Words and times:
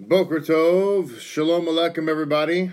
Boker 0.00 0.40
Tov, 0.40 1.20
Shalom 1.20 1.66
Aleichem, 1.66 2.08
everybody. 2.08 2.72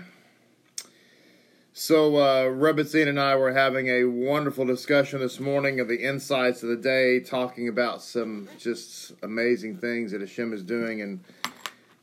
So, 1.72 2.16
uh, 2.16 2.48
and 2.50 3.20
I 3.20 3.36
were 3.36 3.52
having 3.52 3.86
a 3.86 4.06
wonderful 4.06 4.64
discussion 4.64 5.20
this 5.20 5.38
morning 5.38 5.78
of 5.78 5.86
the 5.86 6.02
insights 6.02 6.64
of 6.64 6.70
the 6.70 6.76
day, 6.76 7.20
talking 7.20 7.68
about 7.68 8.02
some 8.02 8.48
just 8.58 9.12
amazing 9.22 9.76
things 9.76 10.10
that 10.10 10.20
Hashem 10.20 10.52
is 10.52 10.64
doing 10.64 11.00
and 11.00 11.20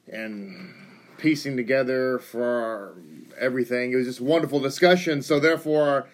and 0.08 0.74
piecing 1.18 1.58
together 1.58 2.20
for 2.20 2.96
everything. 3.38 3.92
It 3.92 3.98
was 3.98 4.06
just 4.06 4.22
a 4.22 4.24
wonderful 4.24 4.62
discussion. 4.62 5.22
So, 5.22 5.38
therefore, 5.38 6.08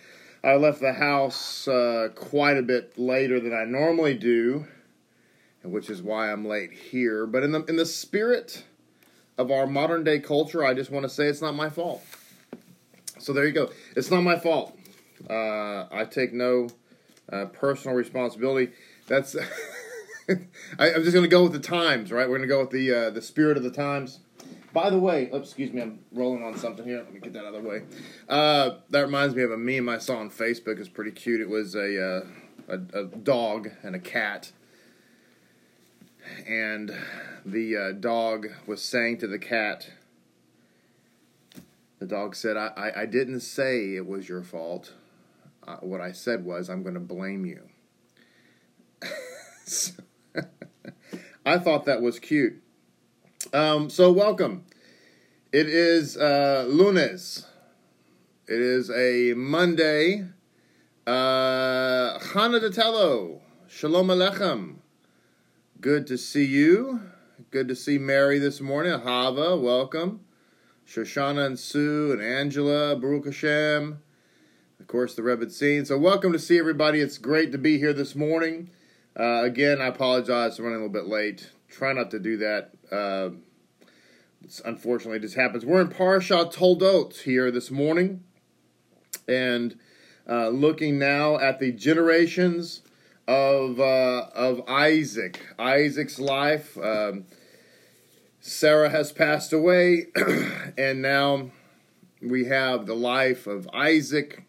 I 0.43 0.55
left 0.55 0.81
the 0.81 0.93
house 0.93 1.67
uh, 1.67 2.09
quite 2.15 2.57
a 2.57 2.63
bit 2.63 2.97
later 2.97 3.39
than 3.39 3.53
I 3.53 3.65
normally 3.65 4.15
do, 4.15 4.65
which 5.63 5.91
is 5.91 6.01
why 6.01 6.31
I'm 6.31 6.43
late 6.43 6.71
here. 6.71 7.27
But 7.27 7.43
in 7.43 7.51
the 7.51 7.63
in 7.65 7.75
the 7.75 7.85
spirit 7.85 8.63
of 9.37 9.51
our 9.51 9.67
modern 9.67 10.03
day 10.03 10.19
culture, 10.19 10.63
I 10.63 10.73
just 10.73 10.91
want 10.91 11.03
to 11.03 11.09
say 11.09 11.27
it's 11.27 11.41
not 11.41 11.55
my 11.55 11.69
fault. 11.69 12.03
So 13.19 13.33
there 13.33 13.45
you 13.45 13.53
go. 13.53 13.69
It's 13.95 14.11
not 14.11 14.21
my 14.21 14.37
fault. 14.37 14.77
Uh, 15.29 15.85
I 15.91 16.05
take 16.09 16.33
no 16.33 16.67
uh, 17.31 17.45
personal 17.45 17.95
responsibility. 17.95 18.73
That's. 19.07 19.35
I, 20.79 20.89
am 20.89 21.03
just 21.03 21.13
going 21.13 21.23
to 21.23 21.29
go 21.29 21.43
with 21.43 21.53
the 21.53 21.59
times, 21.59 22.11
right? 22.11 22.27
We're 22.27 22.37
going 22.37 22.47
to 22.49 22.53
go 22.53 22.61
with 22.61 22.71
the 22.71 22.91
uh, 22.91 23.09
the 23.11 23.21
spirit 23.21 23.57
of 23.57 23.63
the 23.63 23.71
times. 23.71 24.19
By 24.73 24.89
the 24.89 24.99
way, 24.99 25.29
excuse 25.31 25.71
me, 25.71 25.81
I'm 25.81 25.99
rolling 26.11 26.43
on 26.43 26.57
something 26.57 26.85
here. 26.85 26.97
Let 26.97 27.13
me 27.13 27.21
get 27.21 27.31
that 27.33 27.45
out 27.45 27.55
of 27.55 27.63
the 27.63 27.69
way. 27.69 27.83
Uh, 28.27 28.71
that 28.89 29.01
reminds 29.01 29.33
me 29.33 29.43
of 29.43 29.51
a 29.51 29.57
meme 29.57 29.87
I 29.87 29.99
saw 29.99 30.17
on 30.17 30.29
Facebook. 30.29 30.79
It's 30.79 30.89
pretty 30.89 31.11
cute. 31.11 31.39
It 31.39 31.47
was 31.47 31.75
a, 31.75 32.03
uh, 32.03 32.25
a, 32.67 32.99
a 32.99 33.05
dog 33.05 33.69
and 33.83 33.95
a 33.95 33.99
cat, 33.99 34.51
and 36.47 36.95
the 37.45 37.77
uh, 37.77 37.91
dog 37.93 38.47
was 38.65 38.83
saying 38.83 39.19
to 39.19 39.27
the 39.27 39.39
cat, 39.39 39.89
the 41.99 42.05
dog 42.05 42.35
said, 42.35 42.57
I, 42.57 42.67
I, 42.75 43.01
I 43.01 43.05
didn't 43.05 43.41
say 43.41 43.95
it 43.95 44.05
was 44.05 44.27
your 44.27 44.43
fault. 44.43 44.93
Uh, 45.67 45.77
what 45.77 46.01
I 46.01 46.11
said 46.11 46.45
was, 46.45 46.69
I'm 46.69 46.83
going 46.83 46.93
to 46.93 46.99
blame 46.99 47.45
you. 47.45 47.61
so, 49.65 49.93
I 51.45 51.57
thought 51.57 51.85
that 51.85 52.01
was 52.01 52.19
cute. 52.19 52.61
Um, 53.53 53.89
so, 53.89 54.11
welcome. 54.11 54.65
It 55.51 55.67
is 55.67 56.17
uh, 56.17 56.65
lunes. 56.67 57.47
It 58.47 58.59
is 58.59 58.91
a 58.91 59.33
Monday. 59.35 60.25
Uh, 61.07 62.19
Chana. 62.19 63.39
Shalom 63.67 64.07
Aleichem. 64.07 64.75
Good 65.81 66.07
to 66.07 66.17
see 66.17 66.45
you. 66.45 67.01
Good 67.51 67.67
to 67.67 67.75
see 67.75 67.97
Mary 67.97 68.39
this 68.39 68.61
morning. 68.61 68.97
Hava, 68.97 69.57
welcome. 69.57 70.21
Shoshana 70.87 71.45
and 71.45 71.59
Sue 71.59 72.13
and 72.13 72.21
Angela, 72.21 72.95
Baruch 72.95 73.25
Hashem. 73.25 73.99
Of 74.79 74.87
course, 74.87 75.15
the 75.15 75.21
Rebbetzin. 75.21 75.85
So, 75.85 75.97
welcome 75.97 76.31
to 76.31 76.39
see 76.39 76.57
everybody. 76.57 77.01
It's 77.01 77.17
great 77.17 77.51
to 77.51 77.57
be 77.57 77.77
here 77.77 77.91
this 77.91 78.15
morning. 78.15 78.69
Uh, 79.19 79.43
again, 79.43 79.81
I 79.81 79.87
apologize 79.87 80.57
for 80.57 80.63
running 80.63 80.79
a 80.79 80.85
little 80.85 80.93
bit 80.93 81.07
late. 81.07 81.51
Try 81.67 81.91
not 81.91 82.09
to 82.11 82.19
do 82.19 82.37
that. 82.37 82.71
Uh, 82.89 83.31
unfortunately, 84.63 85.19
this 85.19 85.33
happens. 85.33 85.65
We're 85.65 85.81
in 85.81 85.89
Parsha 85.89 86.51
Toldot 86.51 87.23
here 87.23 87.51
this 87.51 87.69
morning, 87.69 88.23
and 89.27 89.77
uh, 90.27 90.47
looking 90.47 90.97
now 90.97 91.37
at 91.37 91.59
the 91.59 91.73
generations 91.73 92.81
of 93.27 93.79
uh, 93.79 94.27
of 94.33 94.61
Isaac, 94.67 95.45
Isaac's 95.57 96.19
life. 96.19 96.77
Um, 96.77 97.25
Sarah 98.39 98.89
has 98.89 99.11
passed 99.11 99.53
away, 99.53 100.07
and 100.77 101.01
now 101.01 101.49
we 102.21 102.45
have 102.45 102.85
the 102.85 102.95
life 102.95 103.47
of 103.47 103.67
Isaac. 103.73 104.43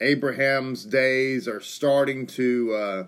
Abraham's 0.00 0.84
days 0.84 1.46
are 1.46 1.60
starting 1.60 2.26
to 2.26 2.74
uh, 2.74 3.06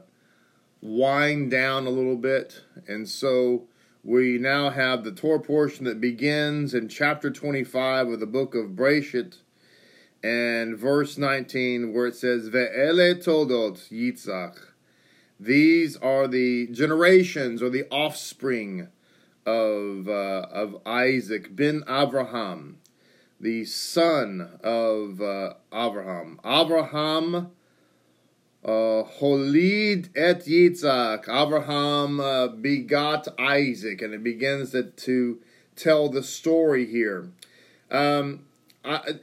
wind 0.80 1.50
down 1.50 1.86
a 1.86 1.90
little 1.90 2.16
bit, 2.16 2.62
and 2.88 3.08
so 3.08 3.68
we 4.02 4.38
now 4.38 4.70
have 4.70 5.02
the 5.02 5.12
Torah 5.12 5.40
portion 5.40 5.84
that 5.86 6.00
begins 6.00 6.74
in 6.74 6.88
chapter 6.88 7.30
25 7.30 8.08
of 8.08 8.20
the 8.20 8.26
book 8.26 8.54
of 8.54 8.70
Breshit 8.70 9.38
and 10.24 10.78
verse 10.78 11.18
19, 11.18 11.92
where 11.92 12.06
it 12.06 12.16
says, 12.16 12.48
Ve'ele 12.48 13.22
toldot 13.22 13.90
Yitzchak. 13.92 14.56
These 15.38 15.98
are 15.98 16.26
the 16.26 16.66
generations 16.68 17.62
or 17.62 17.68
the 17.68 17.84
offspring 17.90 18.88
of 19.44 20.08
uh, 20.08 20.46
of 20.50 20.80
Isaac 20.86 21.54
bin 21.54 21.84
Abraham, 21.86 22.78
the 23.38 23.66
son 23.66 24.58
of 24.62 25.20
uh, 25.20 25.54
Abraham. 25.70 26.40
Abraham 26.42 27.50
uh, 28.64 29.02
holid 29.20 30.08
et 30.16 30.46
Yitzhak. 30.46 31.28
Abraham 31.28 32.18
uh, 32.20 32.48
begot 32.48 33.28
Isaac, 33.38 34.00
and 34.00 34.14
it 34.14 34.24
begins 34.24 34.70
to, 34.70 34.84
to 34.84 35.40
tell 35.76 36.08
the 36.08 36.22
story 36.22 36.86
here. 36.86 37.28
Um, 37.90 38.46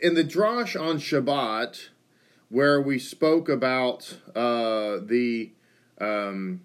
in 0.02 0.16
the 0.16 0.24
drash 0.24 0.80
on 0.80 0.98
Shabbat, 0.98 1.90
where 2.50 2.82
we 2.82 2.98
spoke 3.00 3.48
about 3.48 4.18
uh, 4.36 4.98
the 5.02 5.52
um, 6.00 6.62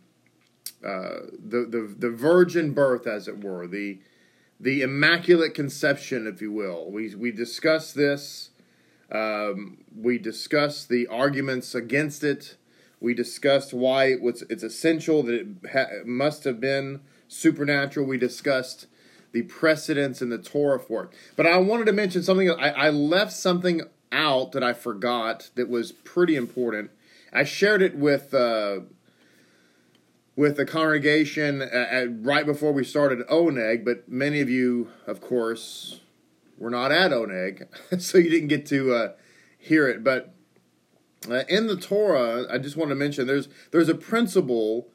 uh, 0.85 1.21
the, 1.39 1.67
the 1.69 1.95
the 1.99 2.11
virgin 2.11 2.73
birth, 2.73 3.07
as 3.07 3.29
it 3.29 3.43
were, 3.43 3.67
the 3.67 3.99
the 4.59 4.83
immaculate 4.83 5.55
conception, 5.55 6.27
if 6.27 6.41
you 6.41 6.51
will. 6.53 6.91
We 6.91 7.15
we 7.15 7.33
discussed 7.33 7.95
this. 7.95 8.51
Um, 9.13 9.79
we 9.95 10.19
discussed 10.19 10.89
the 10.89 11.07
arguments 11.07 11.75
against 11.75 12.25
it. 12.25 12.57
We 12.99 13.15
discussed 13.15 13.73
why 13.75 14.07
it 14.07 14.23
was 14.23 14.43
it's 14.49 14.63
essential 14.63 15.23
that 15.25 15.35
it 15.35 15.47
ha- 15.73 16.03
must 16.05 16.45
have 16.45 16.61
been 16.61 17.01
supernatural. 17.29 18.07
We 18.07 18.19
discussed 18.19 18.87
the 19.37 19.43
precedents 19.43 20.23
in 20.23 20.31
the 20.31 20.39
Torah 20.39 20.81
for 20.81 21.05
it. 21.05 21.11
But 21.37 21.47
I 21.47 21.59
wanted 21.59 21.85
to 21.85 21.93
mention 21.93 22.23
something. 22.23 22.51
I, 22.51 22.71
I 22.71 22.89
left 22.89 23.35
something 23.35 23.83
out 24.11 24.53
that 24.53 24.65
I 24.65 24.73
forgot 24.73 25.51
that 25.57 25.69
was 25.69 25.93
pretty 25.93 26.37
important. 26.37 26.91
I 27.35 27.45
shared 27.45 27.83
it 27.83 27.95
with 27.95 28.33
uh, 28.33 28.81
with 30.37 30.57
the 30.57 30.65
congregation 30.65 31.61
at, 31.61 31.71
at, 31.71 32.25
right 32.25 32.47
before 32.47 32.73
we 32.73 32.83
started 32.83 33.27
Oneg, 33.29 33.85
but 33.85 34.09
many 34.09 34.41
of 34.41 34.49
you, 34.49 34.89
of 35.07 35.21
course, 35.21 36.01
were 36.57 36.71
not 36.71 36.91
at 36.91 37.11
Oneg, 37.11 37.67
so 38.01 38.17
you 38.17 38.31
didn't 38.31 38.49
get 38.49 38.65
to 38.67 38.95
uh, 38.95 39.13
hear 39.59 39.87
it. 39.87 40.03
But 40.03 40.35
uh, 41.31 41.45
in 41.47 41.67
the 41.67 41.77
Torah, 41.77 42.47
I 42.51 42.57
just 42.57 42.79
want 42.79 42.89
to 42.89 42.95
mention 42.95 43.27
there's 43.27 43.49
there's 43.71 43.91
a 43.91 43.95
principle 43.95 44.89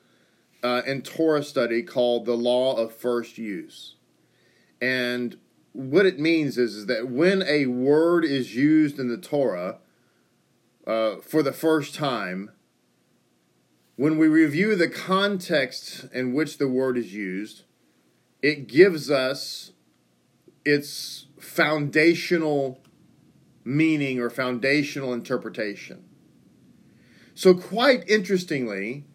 uh, 0.64 0.82
in 0.88 1.04
Torah 1.04 1.44
study 1.44 1.84
called 1.84 2.26
the 2.26 2.36
law 2.36 2.76
of 2.76 2.96
first 2.96 3.38
use, 3.38 3.96
and 4.82 5.38
what 5.74 6.06
it 6.06 6.20
means 6.20 6.58
is, 6.58 6.76
is 6.76 6.86
that 6.88 7.10
when 7.10 7.44
a 7.44 7.68
word 7.68 8.26
is 8.26 8.56
used 8.56 9.00
in 9.00 9.08
the 9.08 9.18
Torah 9.18 9.78
uh, 10.86 11.18
for 11.18 11.44
the 11.44 11.54
first 11.54 11.96
time 11.96 12.52
when 13.96 14.18
we 14.18 14.28
review 14.28 14.76
the 14.76 14.90
context 14.90 16.06
in 16.12 16.34
which 16.34 16.58
the 16.58 16.68
word 16.68 16.98
is 16.98 17.14
used, 17.14 17.64
it 18.42 18.68
gives 18.68 19.12
us 19.12 19.74
its 20.66 21.28
foundational 21.40 22.80
meaning 23.64 24.20
or 24.20 24.30
foundational 24.30 25.14
interpretation. 25.14 26.04
So, 27.36 27.54
quite 27.54 28.08
interestingly, 28.10 29.06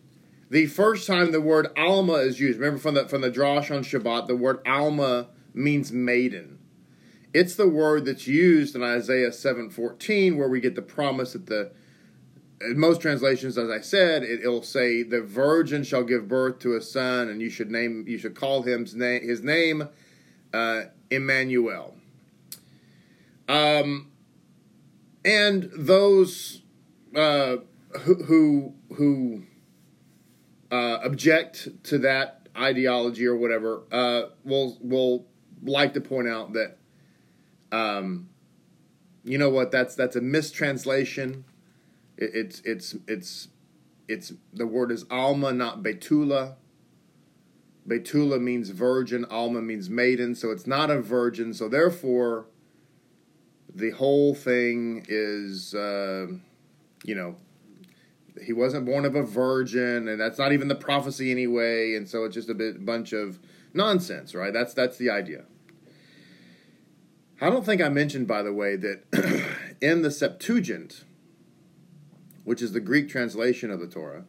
the 0.51 0.67
first 0.67 1.07
time 1.07 1.33
the 1.33 1.41
word 1.41 1.67
Alma 1.77 2.15
is 2.15 2.39
used, 2.39 2.59
remember 2.59 2.79
from 2.79 2.95
the 2.95 3.09
from 3.09 3.23
the 3.23 3.31
Drash 3.31 3.75
on 3.75 3.83
Shabbat, 3.83 4.29
the 4.29 4.37
word 4.37 4.61
Alma 4.67 5.29
means 5.57 5.93
maiden. 5.93 6.59
It's 7.35 7.57
the 7.57 7.69
word 7.69 8.05
that's 8.05 8.27
used 8.27 8.75
in 8.75 8.83
Isaiah 8.83 9.31
7:14 9.31 10.37
where 10.37 10.49
we 10.49 10.61
get 10.61 10.75
the 10.75 10.83
promise 10.83 11.33
that 11.33 11.47
the 11.47 11.73
in 12.61 12.79
most 12.79 13.03
translations, 13.03 13.59
as 13.59 13.69
I 13.69 13.81
said, 13.81 14.23
it, 14.23 14.47
will 14.47 14.63
say 14.63 15.03
the 15.03 15.21
virgin 15.21 15.83
shall 15.83 16.05
give 16.05 16.27
birth 16.27 16.59
to 16.61 16.75
a 16.75 16.81
son, 16.81 17.29
and 17.29 17.41
you 17.41 17.51
should 17.51 17.71
name 17.71 18.05
you 18.09 18.19
should 18.19 18.35
call 18.35 18.63
him 18.63 18.85
his 18.85 18.95
name, 18.95 19.23
his 19.23 19.43
name 19.43 19.89
uh, 20.55 20.85
Emmanuel. 21.11 21.97
Um, 23.49 24.11
and 25.25 25.71
those 25.77 26.63
uh, 27.15 27.59
who 28.01 28.15
who, 28.25 28.75
who 28.95 29.43
uh, 30.71 30.99
object 31.05 31.69
to 31.85 31.99
that 31.99 32.49
ideology 32.57 33.27
or 33.27 33.37
whatever 33.37 33.83
uh, 33.93 34.23
will 34.45 34.79
will 34.81 35.27
like 35.67 35.95
to 35.95 36.01
point 36.01 36.29
out 36.29 36.53
that 36.55 36.77
um, 37.73 38.29
you 39.25 39.39
know 39.39 39.51
what 39.51 39.71
that's 39.71 39.95
that's 39.95 40.17
a 40.17 40.21
mistranslation 40.21 41.45
it, 42.17 42.31
it's 42.35 42.61
it's 42.61 42.97
it's 43.07 43.49
it's 44.09 44.33
the 44.53 44.67
word 44.67 44.91
is 44.91 45.05
alma, 45.11 45.53
not 45.53 45.83
betula. 45.83 46.55
Betula 47.89 48.41
means 48.41 48.71
virgin, 48.71 49.25
Alma 49.27 49.63
means 49.63 49.89
maiden, 49.89 50.35
so 50.35 50.51
it's 50.51 50.67
not 50.67 50.91
a 50.91 51.01
virgin. 51.01 51.55
So 51.55 51.69
therefore, 51.69 52.47
the 53.73 53.91
whole 53.91 54.35
thing 54.35 55.07
is, 55.09 55.73
uh, 55.73 56.27
you 57.05 57.15
know, 57.15 57.37
he 58.45 58.53
wasn't 58.53 58.87
born 58.87 59.05
of 59.05 59.15
a 59.15 59.23
virgin, 59.23 60.09
and 60.09 60.21
that's 60.21 60.37
not 60.37 60.53
even 60.53 60.67
the 60.67 60.75
prophecy 60.75 61.31
anyway. 61.31 61.95
And 61.95 62.09
so 62.09 62.25
it's 62.25 62.35
just 62.35 62.51
a 62.51 62.55
bit 62.55 62.85
bunch 62.85 63.13
of 63.13 63.39
nonsense, 63.73 64.35
right? 64.35 64.53
That's 64.53 64.75
that's 64.75 64.97
the 64.97 65.11
idea. 65.11 65.45
I 67.41 67.51
don't 67.51 67.67
think 67.67 67.83
I 67.83 67.89
mentioned, 67.89 68.27
by 68.27 68.43
the 68.43 68.53
way, 68.53 68.77
that 68.77 69.47
in 69.81 70.03
the 70.03 70.11
Septuagint, 70.11 71.05
which 72.45 72.63
is 72.63 72.73
the 72.73 72.81
Greek 72.81 73.09
translation 73.09 73.71
of 73.71 73.79
the 73.81 73.87
Torah, 73.87 74.25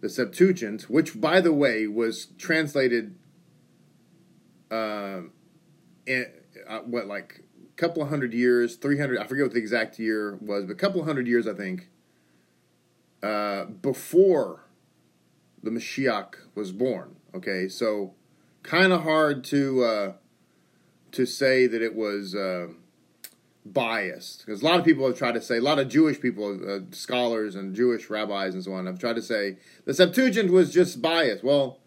the 0.00 0.08
Septuagint, 0.08 0.88
which, 0.88 1.20
by 1.20 1.40
the 1.40 1.52
way, 1.52 1.86
was 1.86 2.26
translated 2.38 3.14
uh, 4.70 5.20
in 6.06 6.26
uh, 6.66 6.78
what, 6.80 7.06
like 7.06 7.42
a 7.62 7.76
couple 7.76 8.02
of 8.02 8.08
hundred 8.08 8.32
years, 8.32 8.76
300, 8.76 9.18
I 9.18 9.26
forget 9.26 9.44
what 9.44 9.52
the 9.52 9.58
exact 9.58 9.98
year 9.98 10.38
was, 10.40 10.64
but 10.64 10.72
a 10.72 10.76
couple 10.76 11.00
of 11.00 11.06
hundred 11.06 11.26
years, 11.26 11.46
I 11.46 11.52
think, 11.52 11.90
uh, 13.22 13.66
before 13.66 14.64
the 15.62 15.70
Mashiach 15.70 16.34
was 16.54 16.72
born. 16.72 17.16
Okay, 17.34 17.68
so 17.68 18.14
kind 18.62 18.92
of 18.92 19.02
hard 19.02 19.44
to 19.44 19.84
uh, 19.84 20.12
to 21.12 21.26
say 21.26 21.66
that 21.66 21.82
it 21.82 21.94
was 21.94 22.34
uh, 22.34 22.68
biased 23.64 24.44
because 24.44 24.62
a 24.62 24.64
lot 24.64 24.78
of 24.78 24.84
people 24.84 25.06
have 25.06 25.16
tried 25.16 25.34
to 25.34 25.40
say 25.40 25.58
a 25.58 25.62
lot 25.62 25.78
of 25.78 25.88
Jewish 25.88 26.20
people, 26.20 26.58
uh, 26.68 26.80
scholars 26.90 27.54
and 27.54 27.74
Jewish 27.74 28.10
rabbis 28.10 28.54
and 28.54 28.64
so 28.64 28.72
on, 28.72 28.86
have 28.86 28.98
tried 28.98 29.16
to 29.16 29.22
say 29.22 29.58
the 29.84 29.94
Septuagint 29.94 30.50
was 30.50 30.72
just 30.72 31.00
biased. 31.00 31.44
Well, 31.44 31.78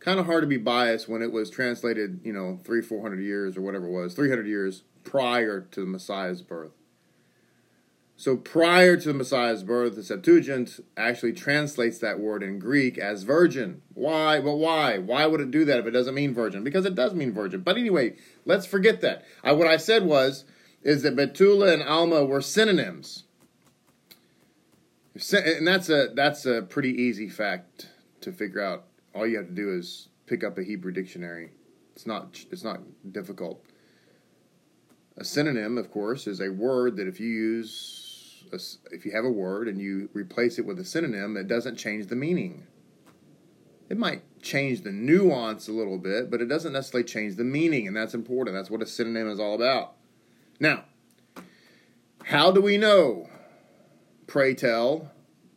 kind 0.00 0.18
of 0.18 0.26
hard 0.26 0.42
to 0.42 0.48
be 0.48 0.56
biased 0.56 1.08
when 1.08 1.22
it 1.22 1.32
was 1.32 1.48
translated, 1.50 2.20
you 2.24 2.32
know, 2.32 2.58
three, 2.64 2.82
four 2.82 3.02
hundred 3.02 3.20
years 3.22 3.56
or 3.56 3.62
whatever 3.62 3.86
it 3.86 3.92
was, 3.92 4.14
three 4.14 4.28
hundred 4.28 4.46
years 4.46 4.82
prior 5.04 5.60
to 5.60 5.80
the 5.80 5.86
Messiah's 5.86 6.42
birth. 6.42 6.72
So 8.16 8.36
prior 8.36 8.96
to 8.96 9.08
the 9.08 9.14
Messiah's 9.14 9.64
birth, 9.64 9.96
the 9.96 10.02
Septuagint 10.04 10.78
actually 10.96 11.32
translates 11.32 11.98
that 11.98 12.20
word 12.20 12.42
in 12.42 12.58
Greek 12.58 12.96
as 12.98 13.24
virgin. 13.24 13.82
Why? 13.94 14.40
But 14.40 14.56
why? 14.56 14.98
Why 14.98 15.26
would 15.26 15.40
it 15.40 15.50
do 15.50 15.64
that 15.64 15.80
if 15.80 15.86
it 15.86 15.90
doesn't 15.90 16.14
mean 16.14 16.34
virgin? 16.34 16.62
Because 16.62 16.84
it 16.84 16.94
does 16.94 17.14
mean 17.14 17.32
virgin. 17.32 17.62
But 17.62 17.76
anyway, 17.76 18.16
let's 18.44 18.66
forget 18.66 19.00
that. 19.00 19.24
I, 19.42 19.52
what 19.52 19.66
I 19.66 19.76
said 19.76 20.04
was 20.04 20.44
is 20.82 21.02
that 21.02 21.16
Betula 21.16 21.72
and 21.72 21.82
Alma 21.82 22.24
were 22.24 22.40
synonyms. 22.40 23.24
And 25.32 25.66
that's 25.66 25.88
a 25.90 26.08
that's 26.14 26.46
a 26.46 26.62
pretty 26.62 26.90
easy 26.90 27.28
fact 27.28 27.88
to 28.20 28.32
figure 28.32 28.62
out. 28.62 28.84
All 29.14 29.26
you 29.26 29.36
have 29.36 29.48
to 29.48 29.52
do 29.52 29.76
is 29.76 30.08
pick 30.26 30.42
up 30.42 30.56
a 30.56 30.62
Hebrew 30.62 30.92
dictionary. 30.92 31.50
It's 31.94 32.06
not 32.06 32.44
it's 32.50 32.64
not 32.64 32.80
difficult. 33.10 33.62
A 35.18 35.24
synonym, 35.24 35.76
of 35.76 35.90
course, 35.90 36.26
is 36.26 36.40
a 36.40 36.48
word 36.48 36.96
that 36.96 37.06
if 37.06 37.20
you 37.20 37.28
use 37.28 38.01
a, 38.52 38.94
if 38.94 39.04
you 39.04 39.12
have 39.12 39.24
a 39.24 39.30
word 39.30 39.68
and 39.68 39.80
you 39.80 40.08
replace 40.12 40.58
it 40.58 40.66
with 40.66 40.78
a 40.78 40.84
synonym, 40.84 41.36
it 41.36 41.48
doesn't 41.48 41.76
change 41.76 42.06
the 42.06 42.16
meaning. 42.16 42.66
It 43.88 43.98
might 43.98 44.22
change 44.40 44.82
the 44.82 44.92
nuance 44.92 45.68
a 45.68 45.72
little 45.72 45.98
bit, 45.98 46.30
but 46.30 46.40
it 46.40 46.46
doesn't 46.46 46.72
necessarily 46.72 47.04
change 47.04 47.36
the 47.36 47.44
meaning, 47.44 47.86
and 47.86 47.96
that's 47.96 48.14
important. 48.14 48.56
That's 48.56 48.70
what 48.70 48.82
a 48.82 48.86
synonym 48.86 49.28
is 49.28 49.38
all 49.38 49.54
about. 49.54 49.94
Now, 50.58 50.84
how 52.24 52.50
do 52.50 52.60
we 52.60 52.78
know, 52.78 53.28
pray 54.26 54.54
tell, 54.54 55.10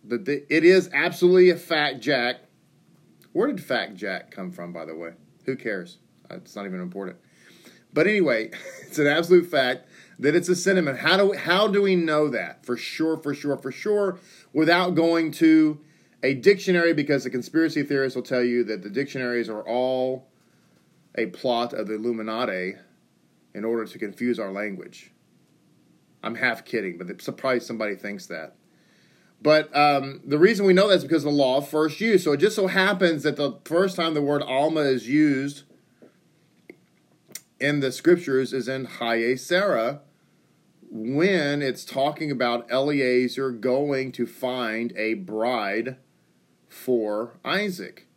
that 0.03 0.25
the, 0.25 0.45
it 0.53 0.63
is 0.63 0.89
absolutely 0.93 1.49
a 1.49 1.55
fact, 1.55 2.01
Jack? 2.01 2.37
Where 3.31 3.47
did 3.47 3.63
fact 3.63 3.95
Jack 3.95 4.31
come 4.31 4.51
from, 4.51 4.73
by 4.73 4.85
the 4.85 4.95
way? 4.95 5.11
Who 5.45 5.55
cares? 5.55 5.99
It's 6.29 6.55
not 6.55 6.65
even 6.65 6.81
important. 6.81 7.17
But 7.93 8.07
anyway, 8.07 8.51
it's 8.81 8.99
an 8.99 9.07
absolute 9.07 9.45
fact 9.45 9.87
that 10.19 10.35
it's 10.35 10.49
a 10.49 10.55
sentiment. 10.55 10.99
How 10.99 11.17
do 11.17 11.31
we, 11.31 11.37
how 11.37 11.67
do 11.67 11.81
we 11.81 11.95
know 11.95 12.29
that 12.29 12.65
for 12.65 12.77
sure, 12.77 13.17
for 13.17 13.33
sure, 13.33 13.57
for 13.57 13.71
sure, 13.71 14.19
without 14.53 14.95
going 14.95 15.31
to 15.33 15.79
a 16.23 16.33
dictionary? 16.33 16.93
Because 16.93 17.23
the 17.23 17.29
conspiracy 17.29 17.83
theorists 17.83 18.15
will 18.15 18.23
tell 18.23 18.43
you 18.43 18.63
that 18.65 18.83
the 18.83 18.89
dictionaries 18.89 19.49
are 19.49 19.61
all 19.61 20.27
a 21.15 21.27
plot 21.27 21.73
of 21.73 21.87
the 21.87 21.95
Illuminati 21.95 22.75
in 23.53 23.63
order 23.63 23.85
to 23.85 23.99
confuse 23.99 24.39
our 24.39 24.51
language. 24.51 25.11
I'm 26.23 26.35
half 26.35 26.65
kidding, 26.65 26.97
but 26.97 27.21
surprised 27.21 27.67
somebody 27.67 27.95
thinks 27.95 28.25
that. 28.27 28.55
But 29.41 29.75
um, 29.75 30.21
the 30.25 30.39
reason 30.39 30.65
we 30.65 30.73
know 30.73 30.87
that 30.87 30.95
is 30.95 31.03
because 31.03 31.23
of 31.23 31.31
the 31.31 31.37
law 31.37 31.57
of 31.57 31.67
first 31.69 32.01
use. 32.01 32.23
So 32.23 32.31
it 32.31 32.37
just 32.37 32.55
so 32.55 32.67
happens 32.67 33.23
that 33.23 33.35
the 33.35 33.59
first 33.63 33.95
time 33.95 34.13
the 34.13 34.21
word 34.21 34.41
Alma 34.41 34.81
is 34.81 35.07
used 35.07 35.63
in 37.59 37.79
the 37.79 37.91
scriptures 37.91 38.53
is 38.53 38.67
in 38.67 38.85
Haye 38.85 39.35
Sarah 39.35 40.01
when 40.89 41.61
it's 41.61 41.83
talking 41.83 42.31
about 42.31 42.69
Eliezer 42.71 43.51
going 43.51 44.11
to 44.13 44.25
find 44.25 44.93
a 44.95 45.15
bride 45.15 45.97
for 46.69 47.37
Isaac. 47.43 48.07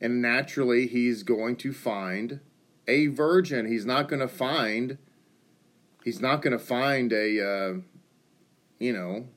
And 0.00 0.20
naturally, 0.20 0.86
he's 0.86 1.22
going 1.22 1.56
to 1.56 1.72
find 1.72 2.40
a 2.86 3.06
virgin. 3.06 3.66
He's 3.66 3.86
not 3.86 4.08
going 4.08 4.20
to 4.20 4.28
find. 4.28 4.98
He's 6.04 6.20
not 6.20 6.42
going 6.42 6.52
to 6.52 6.58
find 6.58 7.12
a, 7.12 7.40
uh, 7.40 7.74
you 8.78 8.92
know, 8.92 9.28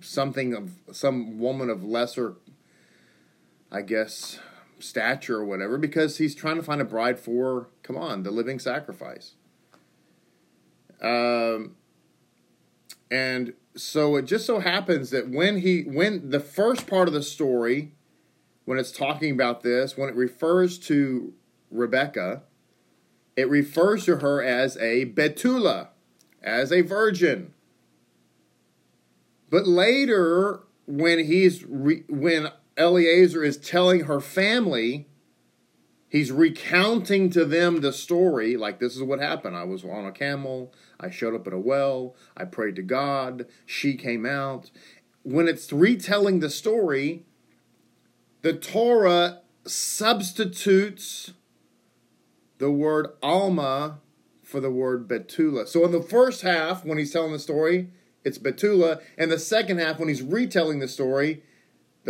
something 0.00 0.54
of 0.54 0.72
some 0.92 1.38
woman 1.38 1.70
of 1.70 1.84
lesser, 1.84 2.36
I 3.70 3.82
guess, 3.82 4.40
stature 4.80 5.36
or 5.36 5.44
whatever, 5.44 5.78
because 5.78 6.18
he's 6.18 6.34
trying 6.34 6.56
to 6.56 6.62
find 6.62 6.80
a 6.80 6.84
bride 6.84 7.18
for, 7.18 7.68
come 7.82 7.96
on, 7.96 8.22
the 8.22 8.30
living 8.30 8.58
sacrifice. 8.58 9.34
Um, 11.00 11.76
and 13.10 13.54
so 13.76 14.16
it 14.16 14.26
just 14.26 14.46
so 14.46 14.60
happens 14.60 15.10
that 15.10 15.28
when 15.28 15.58
he, 15.58 15.82
when 15.82 16.30
the 16.30 16.40
first 16.40 16.86
part 16.86 17.08
of 17.08 17.14
the 17.14 17.22
story, 17.22 17.92
when 18.64 18.78
it's 18.78 18.92
talking 18.92 19.32
about 19.32 19.62
this, 19.62 19.96
when 19.96 20.08
it 20.08 20.14
refers 20.14 20.78
to 20.78 21.32
Rebecca, 21.70 22.42
it 23.36 23.48
refers 23.48 24.04
to 24.04 24.16
her 24.16 24.42
as 24.42 24.76
a 24.76 25.06
Betula, 25.06 25.88
as 26.42 26.70
a 26.72 26.82
virgin. 26.82 27.54
But 29.48 29.66
later, 29.66 30.60
when 30.86 31.24
he's 31.24 31.64
re- 31.64 32.04
when 32.08 32.48
Eliezer 32.80 33.44
is 33.44 33.58
telling 33.58 34.04
her 34.04 34.20
family, 34.20 35.06
he's 36.08 36.32
recounting 36.32 37.30
to 37.30 37.44
them 37.44 37.80
the 37.80 37.92
story 37.92 38.56
like 38.56 38.80
this 38.80 38.96
is 38.96 39.02
what 39.02 39.20
happened. 39.20 39.56
I 39.56 39.64
was 39.64 39.84
on 39.84 40.06
a 40.06 40.12
camel. 40.12 40.72
I 40.98 41.10
showed 41.10 41.34
up 41.34 41.46
at 41.46 41.52
a 41.52 41.58
well. 41.58 42.16
I 42.36 42.44
prayed 42.44 42.76
to 42.76 42.82
God. 42.82 43.46
She 43.66 43.94
came 43.94 44.24
out. 44.24 44.70
When 45.22 45.46
it's 45.46 45.72
retelling 45.72 46.40
the 46.40 46.50
story, 46.50 47.24
the 48.42 48.54
Torah 48.54 49.42
substitutes 49.66 51.34
the 52.58 52.70
word 52.70 53.08
Alma 53.22 53.98
for 54.42 54.60
the 54.60 54.70
word 54.70 55.06
Betula. 55.06 55.68
So 55.68 55.84
in 55.84 55.92
the 55.92 56.02
first 56.02 56.42
half, 56.42 56.84
when 56.84 56.98
he's 56.98 57.12
telling 57.12 57.32
the 57.32 57.38
story, 57.38 57.90
it's 58.24 58.38
Betula. 58.38 59.00
And 59.16 59.30
the 59.30 59.38
second 59.38 59.78
half, 59.78 59.98
when 59.98 60.08
he's 60.08 60.22
retelling 60.22 60.78
the 60.80 60.88
story, 60.88 61.42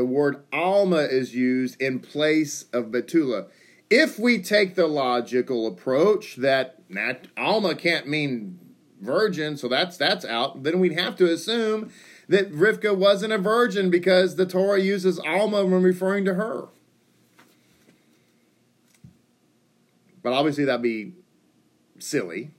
the 0.01 0.07
word 0.07 0.43
Alma 0.51 0.97
is 1.03 1.35
used 1.35 1.79
in 1.79 2.01
place 2.01 2.65
of 2.73 2.87
Betula. 2.87 3.49
If 3.91 4.19
we 4.19 4.41
take 4.41 4.75
the 4.75 4.87
logical 4.87 5.67
approach 5.67 6.37
that 6.37 6.89
Nat, 6.89 7.27
Alma 7.37 7.75
can't 7.75 8.09
mean 8.09 8.59
virgin, 8.99 9.59
so 9.59 9.69
that's 9.69 9.99
that's 9.99 10.25
out, 10.25 10.63
then 10.63 10.81
we'd 10.81 10.99
have 10.99 11.17
to 11.17 11.31
assume 11.31 11.93
that 12.31 12.51
Rivka 12.51 12.97
wasn't 12.97 13.35
a 13.35 13.37
virgin 13.37 13.91
because 13.91 14.37
the 14.37 14.47
Torah 14.47 14.81
uses 14.81 15.19
Alma 15.19 15.67
when 15.67 15.83
referring 15.83 16.25
to 16.25 16.33
her. 16.33 16.69
But 20.23 20.33
obviously, 20.33 20.65
that'd 20.65 20.81
be 20.81 21.13
silly 21.99 22.53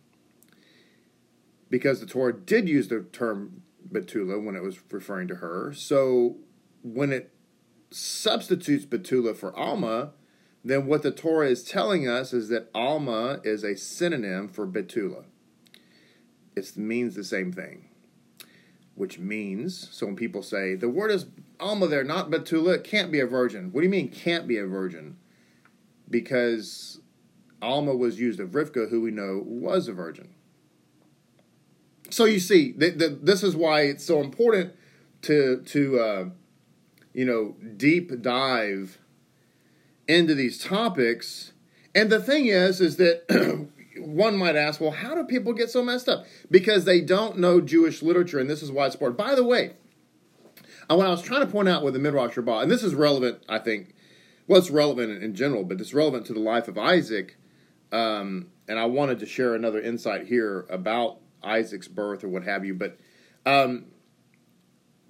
because 1.71 2.01
the 2.01 2.05
Torah 2.05 2.33
did 2.33 2.69
use 2.69 2.87
the 2.87 2.99
term 3.01 3.63
Betula 3.91 4.39
when 4.39 4.55
it 4.55 4.61
was 4.61 4.79
referring 4.91 5.27
to 5.29 5.35
her. 5.37 5.73
So 5.73 6.37
when 6.83 7.11
it 7.11 7.33
substitutes 7.91 8.85
Betula 8.85 9.35
for 9.35 9.55
Alma, 9.57 10.11
then 10.63 10.85
what 10.85 11.03
the 11.03 11.11
Torah 11.11 11.49
is 11.49 11.63
telling 11.63 12.07
us 12.07 12.33
is 12.33 12.49
that 12.49 12.69
Alma 12.73 13.39
is 13.43 13.63
a 13.63 13.75
synonym 13.75 14.47
for 14.47 14.67
Betula. 14.67 15.25
It 16.55 16.77
means 16.77 17.15
the 17.15 17.23
same 17.23 17.51
thing, 17.51 17.89
which 18.95 19.17
means, 19.17 19.89
so 19.91 20.05
when 20.05 20.15
people 20.15 20.43
say, 20.43 20.75
the 20.75 20.89
word 20.89 21.11
is 21.11 21.25
Alma 21.59 21.87
there, 21.87 22.03
not 22.03 22.29
Betula, 22.29 22.75
it 22.75 22.83
can't 22.83 23.11
be 23.11 23.19
a 23.19 23.25
virgin. 23.25 23.71
What 23.71 23.81
do 23.81 23.85
you 23.85 23.91
mean 23.91 24.09
can't 24.09 24.47
be 24.47 24.57
a 24.57 24.67
virgin? 24.67 25.17
Because 26.09 26.99
Alma 27.61 27.95
was 27.95 28.19
used 28.19 28.39
of 28.39 28.49
Rivka, 28.49 28.89
who 28.89 29.01
we 29.01 29.11
know 29.11 29.41
was 29.45 29.87
a 29.87 29.93
virgin. 29.93 30.29
So 32.09 32.25
you 32.25 32.39
see, 32.39 32.73
th- 32.73 32.99
th- 32.99 33.19
this 33.21 33.41
is 33.41 33.55
why 33.55 33.81
it's 33.81 34.03
so 34.03 34.19
important 34.19 34.73
to 35.23 35.61
to 35.67 35.99
uh, 35.99 36.25
you 37.13 37.25
know 37.25 37.55
deep 37.77 38.21
dive 38.21 38.97
into 40.07 40.35
these 40.35 40.63
topics. 40.63 41.53
And 41.93 42.09
the 42.09 42.21
thing 42.21 42.47
is, 42.47 42.81
is 42.81 42.97
that 42.97 43.69
one 43.97 44.37
might 44.37 44.55
ask, 44.55 44.79
well, 44.79 44.91
how 44.91 45.15
do 45.15 45.23
people 45.23 45.53
get 45.53 45.69
so 45.69 45.83
messed 45.83 46.07
up? 46.07 46.25
Because 46.49 46.85
they 46.85 47.01
don't 47.01 47.37
know 47.37 47.61
Jewish 47.61 48.01
literature, 48.01 48.39
and 48.39 48.49
this 48.49 48.63
is 48.63 48.71
why 48.71 48.85
it's 48.85 48.95
important. 48.95 49.17
By 49.17 49.35
the 49.35 49.43
way, 49.43 49.73
uh, 50.89 50.95
what 50.95 51.05
I 51.05 51.09
was 51.09 51.21
trying 51.21 51.41
to 51.41 51.51
point 51.51 51.69
out 51.69 51.83
with 51.83 51.93
the 51.93 51.99
Midrash 51.99 52.35
Rabbah, 52.35 52.61
and 52.61 52.71
this 52.71 52.83
is 52.83 52.95
relevant, 52.95 53.43
I 53.47 53.59
think, 53.59 53.93
well, 54.47 54.59
it's 54.59 54.69
relevant 54.69 55.11
in, 55.11 55.21
in 55.21 55.35
general, 55.35 55.63
but 55.63 55.79
it's 55.79 55.93
relevant 55.93 56.25
to 56.27 56.33
the 56.33 56.39
life 56.39 56.67
of 56.67 56.77
Isaac. 56.77 57.37
Um, 57.91 58.47
and 58.67 58.79
I 58.79 58.85
wanted 58.85 59.19
to 59.19 59.25
share 59.25 59.53
another 59.53 59.81
insight 59.81 60.27
here 60.27 60.65
about 60.69 61.19
Isaac's 61.43 61.87
birth 61.87 62.23
or 62.23 62.29
what 62.29 62.43
have 62.43 62.65
you. 62.65 62.73
But 62.73 62.97
um, 63.45 63.85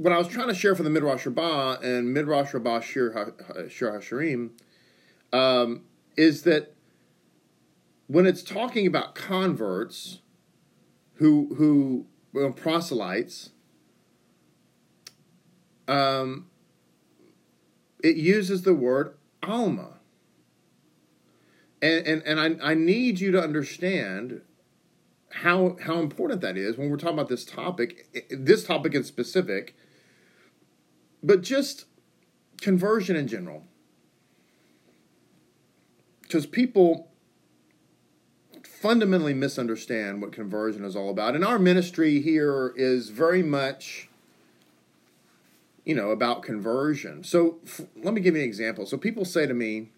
what 0.02 0.12
I 0.12 0.18
was 0.18 0.28
trying 0.28 0.48
to 0.48 0.56
share 0.56 0.74
from 0.74 0.86
the 0.86 0.90
Midrash 0.90 1.28
Rabbah 1.28 1.78
and 1.84 2.12
Midrash 2.12 2.56
Rabbah 2.56 2.80
Shir, 2.80 3.36
Shir 3.70 4.00
HaShirim 4.00 4.50
um, 5.32 5.84
is 6.18 6.42
that 6.42 6.74
when 8.08 8.26
it's 8.26 8.42
talking 8.42 8.88
about 8.88 9.14
converts 9.14 10.22
who 11.16 11.54
who 11.56 12.08
well, 12.34 12.52
proselytes, 12.52 13.52
um, 15.88 16.48
it 18.04 18.16
uses 18.16 18.64
the 18.64 18.74
word 18.74 19.16
alma. 19.44 20.00
And, 21.80 22.08
and, 22.08 22.24
and 22.24 22.62
I, 22.62 22.72
I 22.72 22.74
need 22.74 23.20
you 23.20 23.32
to 23.32 23.42
understand 23.42 24.42
how 25.30 25.78
how 25.84 26.00
important 26.00 26.42
that 26.42 26.58
is 26.58 26.76
when 26.76 26.90
we're 26.90 26.98
talking 26.98 27.18
about 27.18 27.30
this 27.30 27.46
topic, 27.46 28.28
this 28.32 28.64
topic 28.64 28.96
in 28.96 29.04
specific, 29.04 29.76
but 31.24 31.42
just 31.42 31.86
conversion 32.60 33.16
in 33.16 33.28
general. 33.28 33.64
Because 36.22 36.46
people 36.46 37.12
fundamentally 38.64 39.34
misunderstand 39.34 40.22
what 40.22 40.32
conversion 40.32 40.84
is 40.84 40.96
all 40.96 41.10
about. 41.10 41.36
And 41.36 41.46
our 41.46 41.60
ministry 41.60 42.22
here 42.22 42.74
is 42.76 43.10
very 43.10 43.44
much, 43.44 44.10
you 45.86 45.94
know, 45.94 46.10
about 46.10 46.42
conversion. 46.42 47.24
So 47.24 47.60
f- 47.66 47.82
let 47.96 48.14
me 48.14 48.22
give 48.22 48.36
you 48.36 48.42
an 48.42 48.48
example. 48.48 48.86
So 48.86 48.98
people 48.98 49.24
say 49.24 49.46
to 49.46 49.54
me, 49.54 49.90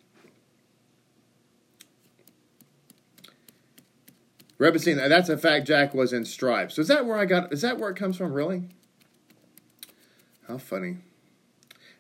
Rebbetzin, 4.60 4.98
that's 5.10 5.30
a 5.30 5.38
fact 5.38 5.68
Jack 5.68 5.94
was 5.94 6.14
in 6.14 6.26
stripes. 6.26 6.76
So 6.76 6.82
is 6.82 6.88
that 6.88 7.06
where 7.06 7.18
I 7.18 7.26
got, 7.26 7.54
is 7.54 7.62
that 7.62 7.80
where 7.80 7.90
it 7.90 7.96
comes 7.96 8.18
from, 8.18 8.34
really? 8.34 8.64
How 10.48 10.58
funny. 10.58 10.98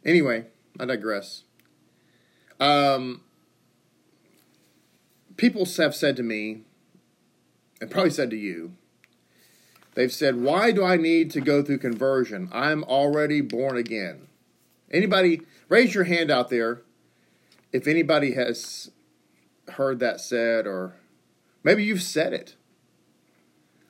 Anyway, 0.05 0.45
I 0.79 0.85
digress. 0.85 1.43
Um, 2.59 3.21
people 5.37 5.65
have 5.65 5.95
said 5.95 6.15
to 6.17 6.23
me, 6.23 6.61
and 7.81 7.89
probably 7.89 8.11
said 8.11 8.29
to 8.29 8.37
you, 8.37 8.73
they've 9.95 10.11
said, 10.11 10.41
Why 10.41 10.71
do 10.71 10.83
I 10.83 10.97
need 10.97 11.31
to 11.31 11.41
go 11.41 11.61
through 11.61 11.79
conversion? 11.79 12.49
I'm 12.51 12.83
already 12.83 13.41
born 13.41 13.77
again. 13.77 14.27
Anybody, 14.91 15.41
raise 15.69 15.95
your 15.95 16.03
hand 16.03 16.29
out 16.29 16.49
there 16.49 16.81
if 17.71 17.87
anybody 17.87 18.33
has 18.33 18.91
heard 19.69 19.99
that 19.99 20.21
said, 20.21 20.67
or 20.67 20.95
maybe 21.63 21.83
you've 21.83 22.03
said 22.03 22.33
it. 22.33 22.55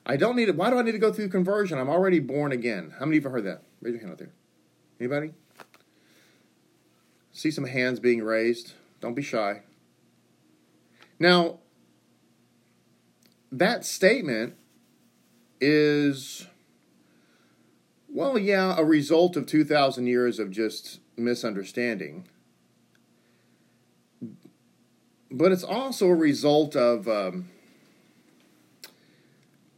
I 0.06 0.16
don't 0.16 0.36
need 0.36 0.48
it. 0.48 0.56
Why 0.56 0.70
do 0.70 0.78
I 0.78 0.82
need 0.82 0.92
to 0.92 0.98
go 0.98 1.12
through 1.12 1.28
conversion? 1.28 1.78
I'm 1.78 1.88
already 1.88 2.20
born 2.20 2.52
again. 2.52 2.94
How 2.98 3.06
many 3.06 3.18
of 3.18 3.24
you 3.24 3.28
have 3.28 3.32
heard 3.32 3.44
that? 3.44 3.62
Raise 3.80 3.92
your 3.92 4.00
hand 4.00 4.12
out 4.12 4.18
there. 4.18 4.32
Anybody? 5.00 5.32
See 7.34 7.50
some 7.50 7.64
hands 7.64 7.98
being 7.98 8.22
raised. 8.22 8.72
Don't 9.00 9.14
be 9.14 9.22
shy. 9.22 9.62
Now, 11.18 11.58
that 13.50 13.84
statement 13.84 14.54
is, 15.60 16.46
well, 18.08 18.38
yeah, 18.38 18.76
a 18.78 18.84
result 18.84 19.36
of 19.36 19.46
2,000 19.46 20.06
years 20.06 20.38
of 20.38 20.52
just 20.52 21.00
misunderstanding. 21.16 22.28
But 25.28 25.50
it's 25.50 25.64
also 25.64 26.06
a 26.06 26.14
result 26.14 26.76
of, 26.76 27.08
um, 27.08 27.50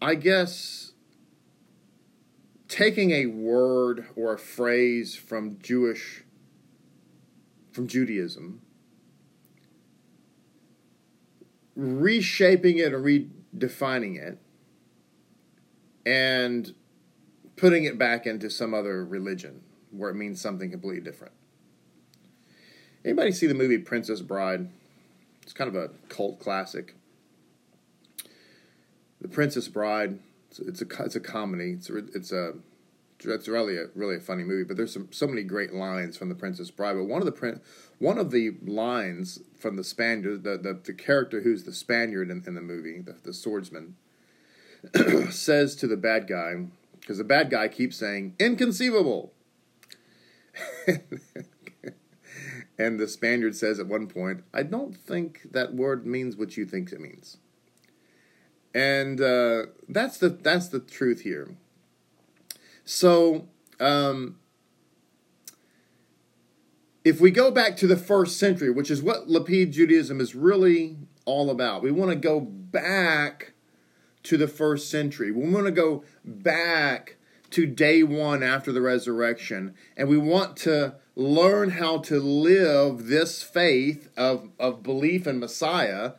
I 0.02 0.14
guess, 0.14 0.92
taking 2.68 3.12
a 3.12 3.26
word 3.26 4.06
or 4.14 4.34
a 4.34 4.38
phrase 4.38 5.14
from 5.14 5.58
Jewish, 5.62 6.22
from 7.76 7.86
Judaism, 7.86 8.62
reshaping 11.76 12.78
it 12.78 12.94
and 12.94 13.04
redefining 13.04 14.16
it, 14.16 14.38
and 16.06 16.74
putting 17.56 17.84
it 17.84 17.98
back 17.98 18.26
into 18.26 18.48
some 18.48 18.72
other 18.72 19.04
religion 19.04 19.60
where 19.90 20.08
it 20.08 20.14
means 20.14 20.40
something 20.40 20.70
completely 20.70 21.02
different. 21.02 21.34
Anybody 23.04 23.30
see 23.30 23.46
the 23.46 23.54
movie 23.54 23.78
Princess 23.78 24.22
Bride? 24.22 24.70
It's 25.42 25.52
kind 25.52 25.68
of 25.68 25.76
a 25.76 25.90
cult 26.08 26.40
classic. 26.40 26.94
The 29.20 29.28
Princess 29.28 29.68
Bride. 29.68 30.18
It's, 30.50 30.80
a 30.80 30.86
it's 31.04 31.16
a 31.16 31.20
comedy. 31.20 31.72
It's 31.72 31.90
a, 31.90 31.96
it's 31.98 32.32
a 32.32 32.54
it's 33.24 33.48
really 33.48 33.76
a 33.76 33.86
really 33.94 34.16
a 34.16 34.20
funny 34.20 34.44
movie. 34.44 34.64
But 34.64 34.76
there's 34.76 34.92
some 34.92 35.08
so 35.10 35.26
many 35.26 35.42
great 35.42 35.72
lines 35.72 36.16
from 36.16 36.28
the 36.28 36.34
Princess 36.34 36.70
Bride. 36.70 36.94
But 36.94 37.04
one 37.04 37.20
of 37.20 37.26
the 37.26 37.32
print 37.32 37.62
one 37.98 38.18
of 38.18 38.30
the 38.30 38.56
lines 38.64 39.40
from 39.58 39.76
the 39.76 39.84
Spaniard, 39.84 40.44
the 40.44 40.58
the, 40.58 40.74
the 40.74 40.94
character 40.94 41.40
who's 41.42 41.64
the 41.64 41.72
Spaniard 41.72 42.30
in, 42.30 42.42
in 42.46 42.54
the 42.54 42.60
movie, 42.60 43.00
the, 43.00 43.16
the 43.22 43.32
swordsman, 43.32 43.96
says 45.30 45.74
to 45.76 45.86
the 45.86 45.96
bad 45.96 46.26
guy 46.26 46.66
because 47.00 47.18
the 47.18 47.24
bad 47.24 47.50
guy 47.50 47.68
keeps 47.68 47.96
saying 47.96 48.34
inconceivable. 48.38 49.32
and 52.78 52.98
the 52.98 53.08
Spaniard 53.08 53.54
says 53.54 53.78
at 53.78 53.86
one 53.86 54.06
point, 54.06 54.42
I 54.52 54.62
don't 54.62 54.96
think 54.96 55.52
that 55.52 55.74
word 55.74 56.06
means 56.06 56.36
what 56.36 56.56
you 56.56 56.66
think 56.66 56.92
it 56.92 57.00
means. 57.00 57.38
And 58.74 59.20
uh, 59.20 59.66
that's 59.88 60.18
the 60.18 60.28
that's 60.28 60.68
the 60.68 60.80
truth 60.80 61.22
here. 61.22 61.56
So, 62.86 63.48
um, 63.80 64.38
if 67.04 67.20
we 67.20 67.30
go 67.32 67.50
back 67.50 67.76
to 67.78 67.86
the 67.86 67.96
first 67.96 68.38
century, 68.38 68.70
which 68.70 68.90
is 68.90 69.02
what 69.02 69.28
Lapid 69.28 69.72
Judaism 69.72 70.20
is 70.20 70.34
really 70.34 70.96
all 71.24 71.50
about, 71.50 71.82
we 71.82 71.90
want 71.90 72.10
to 72.12 72.16
go 72.16 72.40
back 72.40 73.54
to 74.22 74.36
the 74.36 74.48
first 74.48 74.88
century. 74.88 75.32
We 75.32 75.48
want 75.48 75.66
to 75.66 75.72
go 75.72 76.04
back 76.24 77.16
to 77.50 77.66
day 77.66 78.04
one 78.04 78.44
after 78.44 78.70
the 78.70 78.80
resurrection, 78.80 79.74
and 79.96 80.08
we 80.08 80.18
want 80.18 80.56
to 80.58 80.94
learn 81.16 81.70
how 81.70 81.98
to 81.98 82.20
live 82.20 83.06
this 83.06 83.42
faith 83.42 84.10
of, 84.16 84.50
of 84.60 84.84
belief 84.84 85.26
in 85.26 85.40
Messiah 85.40 86.12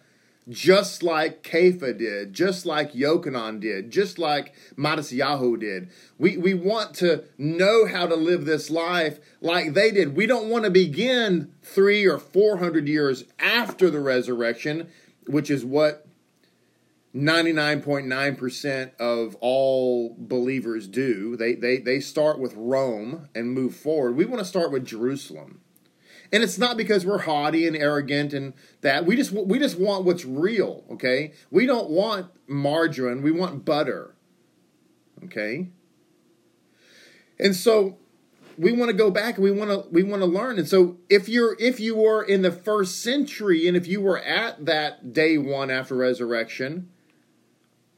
just 0.50 1.04
like 1.04 1.44
Kepha 1.44 1.98
did, 1.98 2.34
just 2.34 2.66
like 2.66 2.94
Yochanan 2.94 3.60
did, 3.60 3.92
just 3.92 4.18
like 4.18 4.54
Matisyahu 4.77 5.60
did. 5.60 5.89
We, 6.18 6.38
we 6.38 6.54
want 6.54 6.94
to 6.96 7.25
know 7.38 7.86
how 7.86 8.08
to 8.08 8.16
live 8.16 8.46
this 8.46 8.70
life 8.70 9.20
like 9.42 9.74
they 9.74 9.92
did. 9.92 10.16
We 10.16 10.25
don't 10.25 10.50
want 10.50 10.66
to 10.66 10.72
begin 10.72 11.54
three 11.62 12.06
or 12.06 12.18
four 12.18 12.58
hundred 12.58 12.88
years 12.88 13.25
after 13.39 13.89
the 13.89 14.00
resurrection, 14.00 14.89
which 15.25 15.50
is 15.50 15.66
what 15.66 16.08
99.9% 17.16 18.96
of 19.00 19.36
all 19.39 20.16
believers 20.18 20.88
do. 20.88 21.36
They, 21.36 21.56
they, 21.56 21.77
they 21.77 22.00
start 22.00 22.39
with 22.39 22.54
Rome 22.56 23.30
and 23.34 23.51
move 23.51 23.75
forward. 23.75 24.16
We 24.16 24.25
want 24.25 24.39
to 24.39 24.46
start 24.46 24.72
with 24.72 24.86
Jerusalem. 24.86 25.62
And 26.31 26.43
it's 26.43 26.57
not 26.57 26.77
because 26.77 27.05
we're 27.05 27.19
haughty 27.19 27.67
and 27.67 27.75
arrogant 27.75 28.34
and 28.34 28.53
that. 28.81 29.05
We 29.05 29.15
just 29.15 29.31
we 29.31 29.60
just 29.60 29.79
want 29.79 30.05
what's 30.05 30.25
real, 30.25 30.84
okay? 30.91 31.34
We 31.51 31.65
don't 31.65 31.89
want 31.89 32.27
margarine, 32.48 33.22
we 33.22 33.31
want 33.31 33.65
butter. 33.65 34.15
Okay? 35.24 35.69
And 37.39 37.55
so 37.55 37.98
we 38.57 38.72
want 38.72 38.89
to 38.89 38.98
go 38.98 39.12
back 39.12 39.36
and 39.36 39.43
we 39.43 39.51
want 39.51 39.69
to 39.69 39.88
we 39.91 40.03
want 40.03 40.22
to 40.22 40.27
learn. 40.27 40.57
And 40.57 40.67
so 40.67 40.98
if 41.10 41.29
you're 41.29 41.55
if 41.60 41.79
you 41.79 41.96
were 41.96 42.24
in 42.24 42.41
the 42.41 42.51
first 42.51 43.01
century 43.01 43.67
and 43.67 43.77
if 43.77 43.88
you 43.88 44.01
were 44.01 44.19
at 44.19 44.65
that 44.65 45.13
day 45.13 45.38
1 45.38 45.69
after 45.69 45.96
resurrection, 45.96 46.89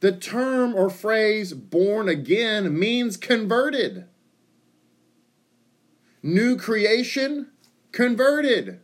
the 0.01 0.11
term 0.11 0.75
or 0.75 0.89
phrase 0.89 1.53
born 1.53 2.09
again 2.09 2.77
means 2.77 3.17
converted. 3.17 4.05
New 6.21 6.57
creation 6.57 7.47
converted. 7.91 8.81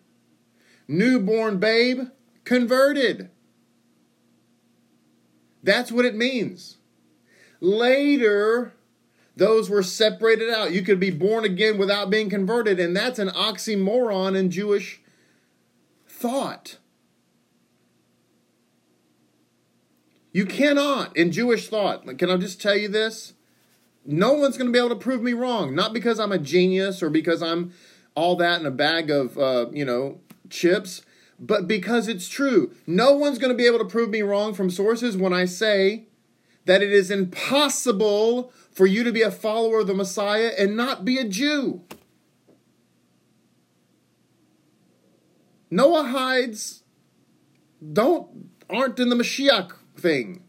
Newborn 0.88 1.60
babe, 1.60 2.10
converted. 2.44 3.30
That's 5.64 5.92
what 5.92 6.06
it 6.06 6.16
means. 6.16 6.78
Later, 7.60 8.74
those 9.36 9.70
were 9.70 9.84
separated 9.84 10.50
out. 10.50 10.72
You 10.72 10.84
could 10.84 11.00
be 11.00 11.10
born 11.10 11.44
again 11.44 11.78
without 11.78 12.10
being 12.10 12.30
converted, 12.30 12.80
and 12.80 12.96
that's 12.96 13.20
an 13.20 13.30
oxymoron 13.30 14.38
in 14.38 14.52
Jewish 14.52 15.02
thought. 16.08 16.78
You 20.32 20.46
cannot, 20.46 21.16
in 21.16 21.32
Jewish 21.32 21.70
thought, 21.70 22.18
can 22.18 22.30
I 22.30 22.38
just 22.38 22.62
tell 22.62 22.76
you 22.78 22.90
this? 22.90 23.34
No 24.06 24.34
one's 24.34 24.58
going 24.58 24.68
to 24.68 24.74
be 24.74 24.80
able 24.80 24.90
to 24.90 24.96
prove 24.96 25.22
me 25.22 25.34
wrong. 25.34 25.74
Not 25.74 25.94
because 25.94 26.20
I'm 26.20 26.32
a 26.32 26.38
genius 26.38 27.02
or 27.02 27.10
because 27.10 27.42
I'm 27.42 27.74
all 28.16 28.36
that 28.38 28.60
in 28.60 28.66
a 28.66 28.72
bag 28.72 29.12
of, 29.12 29.38
uh, 29.38 29.68
you 29.72 29.86
know, 29.86 30.20
chips, 30.50 31.02
but 31.40 31.68
because 31.68 32.08
it's 32.08 32.30
true. 32.30 32.74
No 32.88 33.14
one's 33.14 33.38
going 33.38 33.52
to 33.52 33.58
be 33.58 33.68
able 33.68 33.80
to 33.80 33.86
prove 33.86 34.10
me 34.10 34.22
wrong 34.22 34.54
from 34.54 34.70
sources 34.70 35.18
when 35.18 35.34
I 35.34 35.46
say 35.46 36.08
that 36.66 36.82
it 36.82 36.92
is 36.92 37.12
impossible 37.12 38.52
for 38.72 38.86
you 38.86 39.04
to 39.04 39.12
be 39.12 39.22
a 39.22 39.32
follower 39.32 39.82
of 39.82 39.88
the 39.88 39.94
Messiah 39.94 40.52
and 40.58 40.76
not 40.76 41.06
be 41.06 41.18
a 41.18 41.28
Jew. 41.28 41.82
Noahides 45.72 46.82
don't 47.94 48.50
aren't 48.70 49.00
in 49.00 49.10
the 49.10 49.16
Mashiach 49.16 49.74
thing. 49.98 50.44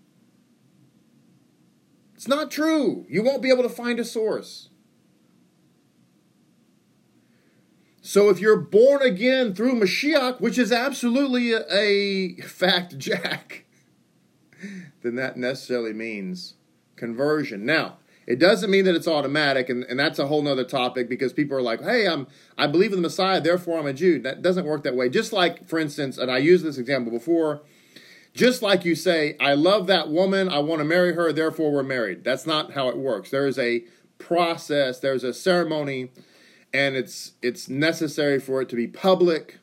It's 2.15 2.29
not 2.29 2.51
true. 2.51 3.05
You 3.09 3.23
won't 3.23 3.43
be 3.43 3.51
able 3.51 3.63
to 3.63 3.69
find 3.69 4.01
a 4.01 4.05
source. 4.05 4.71
So 8.07 8.29
if 8.29 8.39
you're 8.39 8.61
born 8.61 9.03
again 9.03 9.53
through 9.53 9.81
Mashiach, 9.81 10.41
which 10.41 10.59
is 10.59 10.71
absolutely 10.71 11.53
a, 11.53 11.65
a 11.69 12.41
fact, 12.43 12.97
Jack, 12.99 13.65
then 15.03 15.17
that 15.17 15.37
necessarily 15.37 15.93
means 15.93 16.55
conversion. 16.95 17.67
Now, 17.67 17.97
it 18.25 18.39
doesn't 18.39 18.71
mean 18.71 18.85
that 18.85 18.95
it's 18.95 19.09
automatic, 19.09 19.69
and, 19.69 19.83
and 19.83 19.99
that's 19.99 20.21
a 20.21 20.29
whole 20.29 20.41
nother 20.41 20.63
topic 20.63 21.09
because 21.09 21.33
people 21.33 21.57
are 21.57 21.63
like, 21.63 21.83
hey, 21.83 22.07
I'm 22.07 22.29
I 22.57 22.69
believe 22.69 22.93
in 22.93 22.99
the 22.99 23.03
Messiah, 23.03 23.41
therefore 23.41 23.81
I'm 23.81 23.87
a 23.87 23.93
Jew. 23.93 24.21
That 24.21 24.41
doesn't 24.41 24.67
work 24.67 24.85
that 24.85 24.95
way. 24.95 25.09
Just 25.09 25.33
like, 25.33 25.67
for 25.69 25.81
instance, 25.81 26.17
and 26.17 26.31
I 26.31 26.39
used 26.39 26.65
this 26.65 26.79
example 26.79 27.11
before, 27.11 27.63
just 28.33 28.63
like 28.63 28.85
you 28.85 28.95
say, 28.95 29.37
I 29.41 29.55
love 29.55 29.89
that 29.89 30.11
woman, 30.11 30.49
I 30.49 30.61
want 30.61 30.79
to 30.79 30.85
marry 30.85 31.15
her, 31.15 31.33
therefore 31.33 31.73
we're 31.73 31.83
married. 31.83 32.23
That's 32.23 32.47
not 32.47 32.75
how 32.75 32.89
it 32.89 32.99
works. 32.99 33.31
There 33.31 33.49
is 33.49 33.59
a 33.59 33.83
process, 34.19 35.01
there's 35.01 35.25
a 35.25 35.35
ceremony 35.35 36.11
and 36.73 36.97
it's 36.97 37.33
it's 37.43 37.69
necessary 37.69 38.39
for 38.41 38.61
it 38.63 38.69
to 38.71 38.77
be 38.77 38.87
public. 38.87 39.59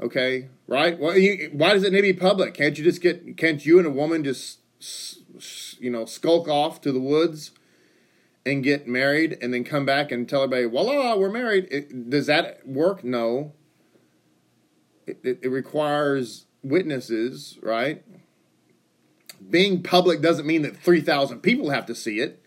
Okay, 0.00 0.48
right? 0.66 0.98
Why 0.98 1.74
does 1.74 1.84
it 1.84 1.92
need 1.92 1.98
to 1.98 2.02
be 2.02 2.12
public? 2.14 2.54
Can't 2.54 2.76
you 2.78 2.84
just 2.84 3.02
get? 3.02 3.36
Can't 3.36 3.64
you 3.64 3.78
and 3.78 3.86
a 3.86 3.90
woman 3.90 4.24
just 4.24 4.60
you 5.78 5.90
know 5.90 6.04
skulk 6.04 6.48
off 6.48 6.80
to 6.82 6.92
the 6.92 7.00
woods 7.00 7.52
and 8.46 8.64
get 8.64 8.86
married 8.86 9.36
and 9.42 9.52
then 9.52 9.64
come 9.64 9.84
back 9.84 10.10
and 10.10 10.28
tell 10.28 10.42
everybody, 10.42 10.64
voila, 10.64 11.16
we're 11.16 11.30
married? 11.30 11.68
It, 11.70 12.10
does 12.10 12.26
that 12.26 12.66
work? 12.66 13.04
No. 13.04 13.52
It, 15.06 15.20
it, 15.22 15.38
it 15.42 15.48
requires 15.48 16.46
witnesses, 16.62 17.58
right? 17.62 18.04
Being 19.48 19.82
public 19.82 20.20
doesn't 20.20 20.46
mean 20.46 20.62
that 20.62 20.76
3,000 20.76 21.40
people 21.40 21.70
have 21.70 21.86
to 21.86 21.94
see 21.94 22.20
it 22.20 22.39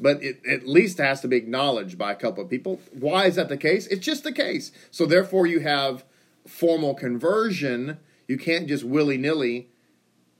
but 0.00 0.22
it 0.22 0.40
at 0.46 0.66
least 0.66 0.98
has 0.98 1.20
to 1.20 1.28
be 1.28 1.36
acknowledged 1.36 1.98
by 1.98 2.12
a 2.12 2.16
couple 2.16 2.42
of 2.42 2.50
people. 2.50 2.80
Why 2.92 3.26
is 3.26 3.36
that 3.36 3.48
the 3.48 3.56
case? 3.56 3.86
It's 3.88 4.04
just 4.04 4.24
the 4.24 4.32
case. 4.32 4.72
So 4.90 5.06
therefore, 5.06 5.46
you 5.46 5.60
have 5.60 6.04
formal 6.46 6.94
conversion. 6.94 7.98
You 8.26 8.38
can't 8.38 8.66
just 8.66 8.82
willy 8.82 9.18
nilly, 9.18 9.68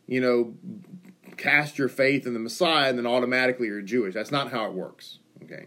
you 0.06 0.20
know, 0.20 0.54
cast 1.36 1.78
your 1.78 1.88
faith 1.88 2.26
in 2.26 2.34
the 2.34 2.40
Messiah 2.40 2.88
and 2.88 2.98
then 2.98 3.06
automatically 3.06 3.66
you're 3.66 3.82
Jewish. 3.82 4.14
That's 4.14 4.30
not 4.30 4.50
how 4.50 4.66
it 4.66 4.72
works. 4.72 5.18
Okay. 5.42 5.66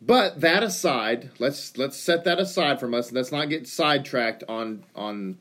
But 0.00 0.40
that 0.40 0.62
aside, 0.62 1.30
let's 1.38 1.76
let's 1.78 1.96
set 1.96 2.24
that 2.24 2.40
aside 2.40 2.80
from 2.80 2.92
us. 2.92 3.12
Let's 3.12 3.30
not 3.30 3.48
get 3.48 3.68
sidetracked 3.68 4.42
on 4.48 4.84
on 4.96 5.38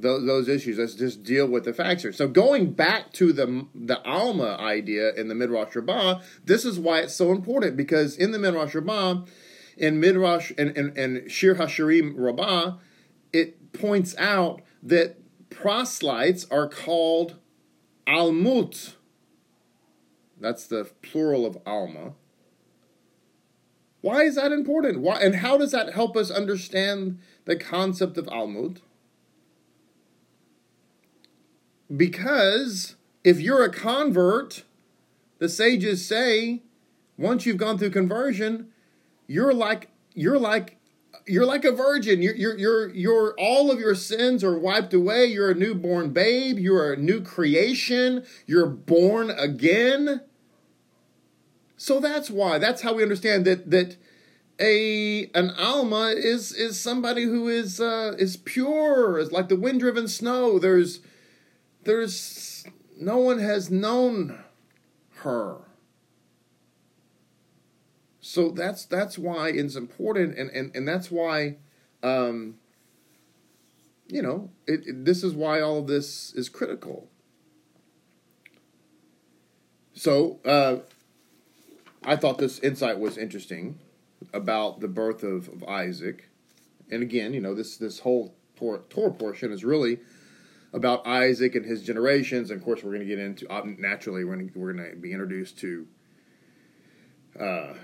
those, 0.00 0.26
those 0.26 0.48
issues. 0.48 0.78
Let's 0.78 0.94
just 0.94 1.22
deal 1.22 1.46
with 1.46 1.64
the 1.64 1.72
facts 1.72 2.02
here. 2.02 2.12
So 2.12 2.28
going 2.28 2.72
back 2.72 3.12
to 3.14 3.32
the 3.32 3.66
the 3.74 4.02
Alma 4.04 4.56
idea 4.58 5.12
in 5.14 5.28
the 5.28 5.34
Midrash 5.34 5.74
Rabbah, 5.74 6.20
this 6.44 6.64
is 6.64 6.78
why 6.78 7.00
it's 7.00 7.14
so 7.14 7.32
important 7.32 7.76
because 7.76 8.16
in 8.16 8.32
the 8.32 8.38
Midrash 8.38 8.74
Rabbah, 8.74 9.24
in 9.76 10.00
Midrash 10.00 10.52
and 10.58 10.76
in, 10.76 10.96
in 10.96 11.28
Shir 11.28 11.54
Hashirim 11.54 12.14
Rabbah, 12.16 12.76
it 13.32 13.72
points 13.72 14.14
out 14.18 14.62
that 14.82 15.16
proselytes 15.50 16.46
are 16.50 16.68
called 16.68 17.36
almut. 18.06 18.94
That's 20.40 20.66
the 20.66 20.90
plural 21.02 21.44
of 21.44 21.58
alma. 21.66 22.12
Why 24.00 24.22
is 24.22 24.36
that 24.36 24.52
important? 24.52 25.00
Why 25.00 25.20
and 25.20 25.36
how 25.36 25.58
does 25.58 25.72
that 25.72 25.92
help 25.94 26.16
us 26.16 26.30
understand 26.30 27.18
the 27.44 27.56
concept 27.56 28.16
of 28.16 28.26
almut? 28.26 28.78
Because 31.94 32.96
if 33.24 33.40
you're 33.40 33.64
a 33.64 33.70
convert, 33.70 34.64
the 35.38 35.48
sages 35.48 36.06
say, 36.06 36.62
once 37.16 37.46
you've 37.46 37.56
gone 37.56 37.78
through 37.78 37.90
conversion, 37.90 38.68
you're 39.26 39.54
like 39.54 39.90
you're 40.14 40.38
like 40.38 40.78
you're 41.28 41.46
like 41.46 41.64
a 41.64 41.72
virgin. 41.72 42.22
You're, 42.22 42.34
you're, 42.34 42.58
you're, 42.58 42.88
you're, 42.94 43.34
all 43.38 43.70
of 43.70 43.78
your 43.78 43.94
sins 43.94 44.42
are 44.42 44.58
wiped 44.58 44.94
away. 44.94 45.26
You're 45.26 45.50
a 45.50 45.54
newborn 45.54 46.10
babe. 46.10 46.58
You're 46.58 46.94
a 46.94 46.96
new 46.96 47.20
creation. 47.20 48.24
You're 48.46 48.66
born 48.66 49.30
again. 49.30 50.22
So 51.76 52.00
that's 52.00 52.30
why. 52.30 52.58
That's 52.58 52.82
how 52.82 52.94
we 52.94 53.02
understand 53.02 53.44
that 53.44 53.70
that 53.70 53.96
a 54.58 55.30
an 55.34 55.50
alma 55.56 56.12
is 56.16 56.52
is 56.52 56.80
somebody 56.80 57.22
who 57.22 57.46
is 57.46 57.80
uh, 57.80 58.14
is 58.18 58.36
pure, 58.36 59.18
is 59.18 59.30
like 59.30 59.48
the 59.48 59.54
wind 59.54 59.78
driven 59.78 60.08
snow. 60.08 60.58
There's 60.58 61.00
there's 61.84 62.64
no 63.00 63.18
one 63.18 63.38
has 63.38 63.70
known 63.70 64.44
her. 65.16 65.58
So 68.20 68.50
that's 68.50 68.84
that's 68.84 69.18
why 69.18 69.48
it's 69.48 69.74
important, 69.74 70.36
and 70.36 70.50
and, 70.50 70.74
and 70.76 70.86
that's 70.86 71.10
why, 71.10 71.56
um, 72.02 72.56
you 74.06 74.20
know, 74.20 74.50
it, 74.66 74.86
it, 74.86 75.04
this 75.04 75.24
is 75.24 75.34
why 75.34 75.60
all 75.60 75.78
of 75.78 75.86
this 75.86 76.34
is 76.34 76.48
critical. 76.50 77.08
So 79.94 80.40
uh, 80.44 80.78
I 82.04 82.16
thought 82.16 82.38
this 82.38 82.58
insight 82.58 82.98
was 82.98 83.16
interesting 83.16 83.78
about 84.34 84.80
the 84.80 84.88
birth 84.88 85.22
of, 85.22 85.48
of 85.48 85.64
Isaac, 85.64 86.28
and 86.90 87.02
again, 87.02 87.32
you 87.32 87.40
know, 87.40 87.54
this 87.54 87.78
this 87.78 88.00
whole 88.00 88.34
Torah 88.56 89.12
portion 89.12 89.52
is 89.52 89.64
really 89.64 90.00
about 90.72 91.06
Isaac 91.06 91.54
and 91.54 91.64
his 91.64 91.82
generations. 91.82 92.50
And 92.50 92.60
of 92.60 92.64
course, 92.64 92.82
we're 92.82 92.92
going 92.92 93.06
to 93.06 93.06
get 93.06 93.18
into 93.18 93.46
naturally 93.78 94.24
we're 94.24 94.36
going 94.36 94.50
to, 94.50 94.58
we're 94.58 94.72
to 94.72 94.96
be 94.96 95.12
introduced 95.12 95.58
to 95.58 95.86
uh, 97.38 97.74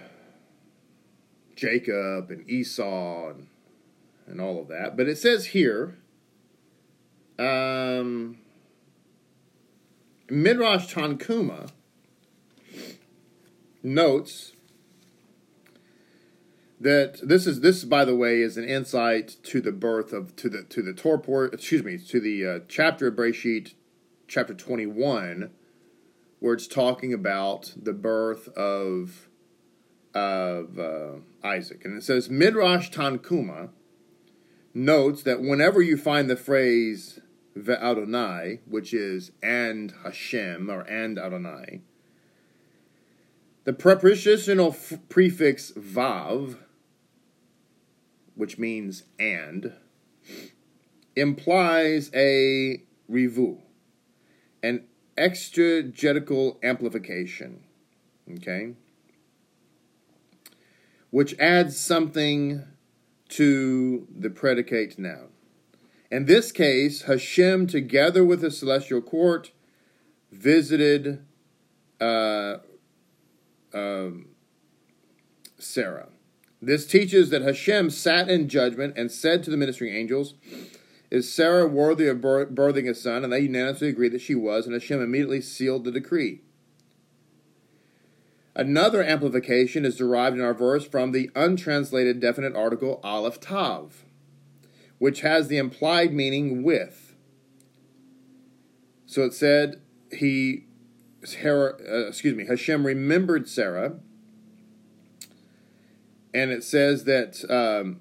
Jacob 1.56 2.30
and 2.30 2.48
Esau 2.48 3.30
and 3.30 3.46
and 4.26 4.40
all 4.40 4.60
of 4.60 4.68
that. 4.68 4.96
But 4.96 5.08
it 5.08 5.18
says 5.18 5.46
here, 5.46 5.98
um, 7.38 8.38
Midrash 10.30 10.94
Tanhuma 10.94 11.70
notes 13.82 14.52
that 16.80 17.20
this 17.22 17.46
is 17.46 17.60
this 17.60 17.84
by 17.84 18.04
the 18.04 18.16
way 18.16 18.40
is 18.40 18.56
an 18.56 18.64
insight 18.64 19.36
to 19.44 19.60
the 19.60 19.72
birth 19.72 20.12
of 20.12 20.34
to 20.36 20.48
the 20.48 20.62
to 20.64 20.82
the 20.82 20.92
Torpor 20.92 21.46
excuse 21.46 21.82
me 21.84 21.98
to 21.98 22.20
the 22.20 22.46
uh, 22.46 22.58
chapter 22.68 23.08
of 23.08 23.14
Breshit 23.14 23.74
chapter 24.26 24.54
21 24.54 25.50
where 26.40 26.54
it's 26.54 26.66
talking 26.66 27.14
about 27.14 27.72
the 27.74 27.92
birth 27.92 28.48
of 28.48 29.28
of 30.14 30.78
uh, 30.78 31.16
Isaac. 31.42 31.84
And 31.84 31.96
it 31.96 32.04
says 32.04 32.28
Midrash 32.30 32.90
Tanhuma 32.90 33.70
notes 34.74 35.22
that 35.22 35.40
whenever 35.40 35.80
you 35.80 35.96
find 35.96 36.28
the 36.28 36.36
phrase 36.36 37.20
Ve'adonai 37.56 38.60
which 38.66 38.92
is 38.92 39.32
and 39.42 39.94
Hashem 40.02 40.68
or 40.68 40.82
and 40.82 41.18
Adonai 41.18 41.80
the 43.64 43.72
prepositional 43.72 44.68
f- 44.68 44.98
prefix 45.08 45.72
vav 45.72 46.56
which 48.34 48.58
means 48.58 49.04
and, 49.18 49.72
implies 51.16 52.10
a 52.14 52.82
revu, 53.10 53.58
an 54.62 54.84
exegetical 55.16 56.58
amplification, 56.62 57.62
okay, 58.32 58.74
which 61.10 61.38
adds 61.38 61.78
something 61.78 62.64
to 63.28 64.06
the 64.16 64.30
predicate 64.30 64.98
noun. 64.98 65.28
In 66.10 66.26
this 66.26 66.52
case, 66.52 67.02
Hashem, 67.02 67.66
together 67.66 68.24
with 68.24 68.40
the 68.40 68.50
celestial 68.50 69.00
court, 69.00 69.52
visited 70.30 71.24
uh, 72.00 72.56
um, 73.74 74.28
Sarah. 75.58 76.08
This 76.62 76.86
teaches 76.86 77.30
that 77.30 77.42
Hashem 77.42 77.90
sat 77.90 78.30
in 78.30 78.48
judgment 78.48 78.96
and 78.96 79.12
said 79.12 79.42
to 79.42 79.50
the 79.50 79.56
ministering 79.56 79.94
angels, 79.94 80.34
Is 81.10 81.30
Sarah 81.30 81.66
worthy 81.66 82.06
of 82.08 82.18
birthing 82.18 82.88
a 82.88 82.94
son? 82.94 83.24
And 83.24 83.32
they 83.32 83.40
unanimously 83.40 83.88
agreed 83.88 84.12
that 84.12 84.22
she 84.22 84.34
was, 84.34 84.64
and 84.64 84.72
Hashem 84.72 85.02
immediately 85.02 85.42
sealed 85.42 85.84
the 85.84 85.90
decree. 85.90 86.40
Another 88.56 89.02
amplification 89.02 89.84
is 89.84 89.96
derived 89.96 90.36
in 90.36 90.44
our 90.44 90.54
verse 90.54 90.86
from 90.86 91.10
the 91.10 91.30
untranslated 91.34 92.20
definite 92.20 92.54
article 92.54 93.00
Aleph 93.02 93.40
Tav, 93.40 94.04
which 94.98 95.22
has 95.22 95.48
the 95.48 95.58
implied 95.58 96.12
meaning 96.12 96.62
with. 96.62 97.14
So 99.06 99.22
it 99.22 99.34
said, 99.34 99.82
He, 100.12 100.66
uh, 101.24 102.06
excuse 102.06 102.34
me, 102.34 102.46
Hashem 102.46 102.86
remembered 102.86 103.48
Sarah 103.48 103.96
and 106.34 106.50
it 106.50 106.64
says 106.64 107.04
that 107.04 107.48
um, 107.48 108.00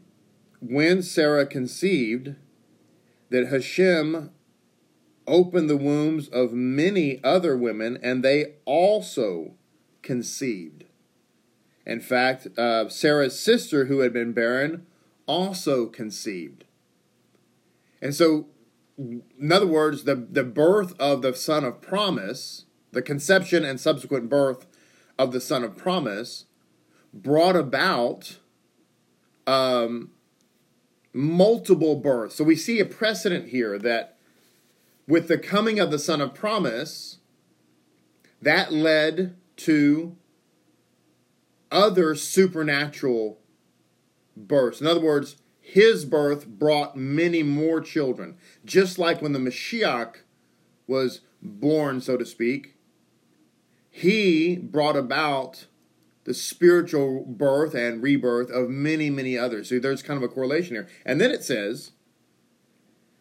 when 0.60 1.04
Sarah 1.04 1.46
conceived, 1.46 2.36
that 3.30 3.48
Hashem 3.48 4.32
opened 5.28 5.70
the 5.70 5.78
wombs 5.78 6.28
of 6.30 6.52
many 6.52 7.24
other 7.24 7.56
women, 7.56 7.98
and 8.02 8.24
they 8.24 8.56
also 8.66 9.54
conceived. 10.02 10.86
In 11.86 12.00
fact, 12.00 12.48
uh, 12.58 12.90
Sarah's 12.90 13.40
sister, 13.40 13.86
who 13.86 14.00
had 14.00 14.12
been 14.12 14.34
barren, 14.34 14.88
also 15.28 15.86
conceived. 15.86 16.66
And 18.02 18.16
so, 18.16 18.48
in 18.98 19.52
other 19.52 19.68
words, 19.68 20.04
the, 20.04 20.16
the 20.16 20.44
birth 20.44 21.00
of 21.00 21.22
the 21.22 21.36
son 21.36 21.64
of 21.64 21.82
promise, 21.82 22.66
the 22.94 23.02
conception 23.02 23.66
and 23.66 23.80
subsequent 23.80 24.30
birth 24.30 24.66
of 25.20 25.32
the 25.32 25.42
son 25.42 25.64
of 25.64 25.76
promise, 25.76 26.46
brought 27.14 27.56
about 27.56 28.38
um, 29.46 30.12
multiple 31.14 31.96
births. 31.96 32.36
So 32.36 32.44
we 32.44 32.56
see 32.56 32.80
a 32.80 32.86
precedent 32.86 33.50
here 33.50 33.78
that 33.80 34.18
with 35.08 35.28
the 35.28 35.38
coming 35.38 35.80
of 35.80 35.92
the 35.92 36.00
Son 36.00 36.22
of 36.22 36.34
Promise, 36.34 37.18
that 38.42 38.72
led 38.72 39.36
to 39.58 40.16
other 41.72 42.16
supernatural 42.16 43.40
births. 44.36 44.82
In 44.82 44.88
other 44.88 45.02
words, 45.02 45.38
his 45.60 46.06
birth 46.06 46.48
brought 46.48 46.96
many 46.96 47.44
more 47.44 47.82
children. 47.82 48.38
Just 48.66 48.98
like 48.98 49.22
when 49.22 49.34
the 49.34 49.40
Mashiach 49.40 50.18
was 50.88 51.22
born, 51.42 52.02
so 52.02 52.18
to 52.18 52.26
speak, 52.26 52.73
he 53.96 54.56
brought 54.56 54.98
about 54.98 55.68
the 56.24 56.34
spiritual 56.34 57.24
birth 57.28 57.76
and 57.76 58.02
rebirth 58.02 58.50
of 58.50 58.68
many, 58.68 59.12
many 59.12 59.38
others. 59.38 59.70
So 59.70 59.78
there's 59.78 60.02
kind 60.02 60.18
of 60.18 60.24
a 60.24 60.34
correlation 60.34 60.76
here. 60.76 60.88
And 61.06 61.22
then 61.22 61.30
it 61.30 61.44
says 61.44 61.92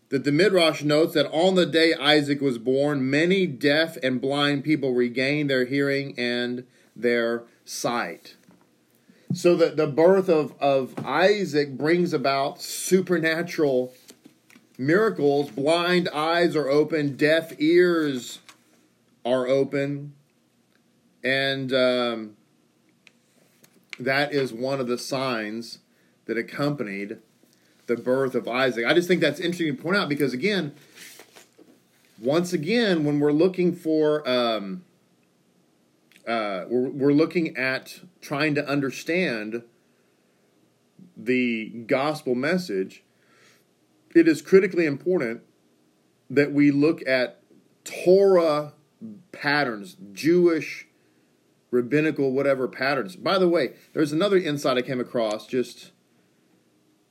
that 0.08 0.24
the 0.24 0.32
Midrash 0.32 0.82
notes 0.82 1.12
that 1.12 1.30
on 1.30 1.56
the 1.56 1.66
day 1.66 1.92
Isaac 1.92 2.40
was 2.40 2.56
born, 2.56 3.10
many 3.10 3.46
deaf 3.46 3.98
and 4.02 4.18
blind 4.18 4.64
people 4.64 4.94
regained 4.94 5.50
their 5.50 5.66
hearing 5.66 6.18
and 6.18 6.64
their 6.96 7.42
sight. 7.66 8.36
So 9.34 9.54
that 9.56 9.76
the 9.76 9.86
birth 9.86 10.30
of, 10.30 10.54
of 10.58 10.94
Isaac 11.04 11.76
brings 11.76 12.14
about 12.14 12.62
supernatural 12.62 13.92
miracles. 14.78 15.50
Blind 15.50 16.08
eyes 16.14 16.56
are 16.56 16.70
open, 16.70 17.14
deaf 17.14 17.52
ears 17.60 18.38
are 19.22 19.46
open, 19.46 20.14
and 21.24 21.72
um, 21.72 22.36
that 23.98 24.32
is 24.32 24.52
one 24.52 24.80
of 24.80 24.86
the 24.86 24.98
signs 24.98 25.78
that 26.26 26.36
accompanied 26.36 27.18
the 27.86 27.96
birth 27.96 28.34
of 28.34 28.48
Isaac. 28.48 28.86
I 28.86 28.94
just 28.94 29.08
think 29.08 29.20
that's 29.20 29.40
interesting 29.40 29.76
to 29.76 29.82
point 29.82 29.96
out 29.96 30.08
because, 30.08 30.32
again, 30.32 30.74
once 32.18 32.52
again, 32.52 33.04
when 33.04 33.20
we're 33.20 33.32
looking 33.32 33.74
for, 33.74 34.28
um, 34.28 34.84
uh, 36.26 36.64
we're, 36.68 36.88
we're 36.90 37.12
looking 37.12 37.56
at 37.56 38.00
trying 38.20 38.54
to 38.54 38.66
understand 38.66 39.62
the 41.16 41.68
gospel 41.86 42.34
message, 42.34 43.02
it 44.14 44.28
is 44.28 44.40
critically 44.42 44.86
important 44.86 45.42
that 46.30 46.52
we 46.52 46.70
look 46.70 47.06
at 47.06 47.40
Torah 47.84 48.72
patterns, 49.32 49.96
Jewish 50.12 50.86
rabbinical 51.72 52.30
whatever 52.30 52.68
patterns. 52.68 53.16
By 53.16 53.38
the 53.38 53.48
way, 53.48 53.74
there's 53.94 54.12
another 54.12 54.36
insight 54.36 54.78
I 54.78 54.82
came 54.82 55.00
across 55.00 55.48
just 55.48 55.90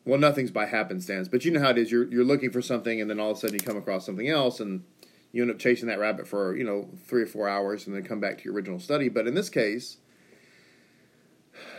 well, 0.04 0.20
nothing's 0.20 0.50
by 0.50 0.66
happenstance, 0.66 1.28
but 1.28 1.46
you 1.46 1.52
know 1.52 1.60
how 1.60 1.72
it 1.72 1.78
is. 1.78 1.92
You're 1.92 2.06
you're 2.06 2.24
looking 2.24 2.52
for 2.52 2.62
something, 2.62 3.02
and 3.02 3.10
then 3.10 3.20
all 3.20 3.32
of 3.32 3.38
a 3.38 3.40
sudden 3.40 3.56
you 3.56 3.60
come 3.60 3.78
across 3.78 4.06
something 4.06 4.30
else, 4.30 4.60
and 4.60 4.84
you 5.32 5.42
end 5.42 5.52
up 5.52 5.60
chasing 5.60 5.88
that 5.90 6.00
rabbit 6.00 6.28
for 6.28 6.56
you 6.56 6.64
know 6.64 6.90
three 7.06 7.24
or 7.24 7.28
four 7.28 7.50
hours, 7.50 7.86
and 7.86 7.96
then 7.96 8.04
come 8.04 8.20
back 8.20 8.38
to 8.38 8.46
your 8.46 8.54
original 8.54 8.80
study. 8.80 9.10
But 9.10 9.28
in 9.28 9.36
this 9.36 9.50
case, 9.50 9.98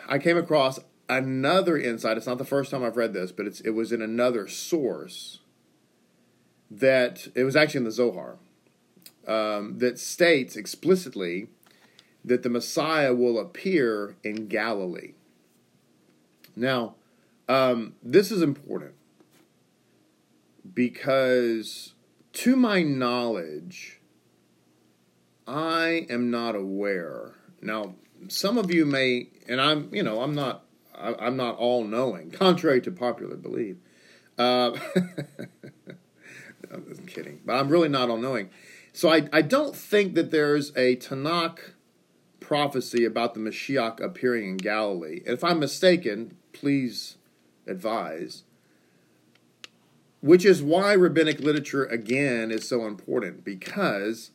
I 0.09 0.18
came 0.18 0.37
across 0.37 0.79
another 1.09 1.77
insight. 1.77 2.16
It's 2.16 2.27
not 2.27 2.38
the 2.38 2.45
first 2.45 2.71
time 2.71 2.85
I've 2.85 2.97
read 2.97 3.12
this, 3.12 3.33
but 3.33 3.47
it's 3.47 3.61
it 3.61 3.71
was 3.71 3.90
in 3.90 4.03
another 4.03 4.47
source 4.47 5.40
that 6.71 7.27
it 7.35 7.42
was 7.45 7.57
actually 7.57 7.79
in 7.79 7.85
the 7.85 7.90
Zohar 7.90 8.38
um, 9.27 9.79
that 9.79 9.99
states 9.99 10.57
explicitly 10.57 11.49
that 12.25 12.43
the 12.43 12.49
Messiah 12.49 13.15
will 13.15 13.39
appear 13.39 14.17
in 14.23 14.47
Galilee. 14.47 15.15
Now, 16.55 16.95
um, 17.49 17.95
this 18.03 18.31
is 18.31 18.43
important 18.43 18.95
because, 20.75 21.95
to 22.35 22.57
my 22.57 22.83
knowledge, 22.83 24.01
I 25.47 26.07
am 26.09 26.31
not 26.31 26.55
aware. 26.55 27.35
Now, 27.61 27.95
some 28.29 28.59
of 28.59 28.73
you 28.73 28.87
may, 28.87 29.29
and 29.49 29.61
I'm, 29.61 29.93
you 29.93 30.03
know, 30.03 30.23
I'm 30.23 30.35
not, 30.35 30.65
I, 30.95 31.27
am 31.27 31.37
not 31.37 31.57
all 31.57 31.85
knowing, 31.85 32.31
contrary 32.33 32.81
to 32.83 32.91
popular 32.91 33.37
belief. 33.37 33.77
Uh, 34.39 34.73
I'm 36.73 37.07
kidding, 37.07 37.41
but 37.45 37.55
I'm 37.55 37.69
really 37.69 37.89
not 37.89 38.09
all 38.09 38.17
knowing. 38.17 38.51
So 38.93 39.11
I, 39.11 39.29
I 39.33 39.43
don't 39.43 39.75
think 39.75 40.15
that 40.15 40.31
there's 40.31 40.71
a 40.77 40.97
Tanakh 40.97 41.59
prophecy 42.53 43.07
about 43.07 43.33
the 43.33 43.41
Mashiach 43.41 43.99
appearing 43.99 44.47
in 44.47 44.57
Galilee. 44.59 45.23
If 45.25 45.43
I'm 45.43 45.59
mistaken, 45.59 46.37
please 46.53 47.17
advise. 47.67 48.45
Which 50.21 50.45
is 50.45 50.62
why 50.62 50.93
rabbinic 50.93 51.41
literature 51.41 51.87
again 51.87 52.51
is 52.51 52.69
so 52.69 52.85
important 52.85 53.43
because 53.43 54.33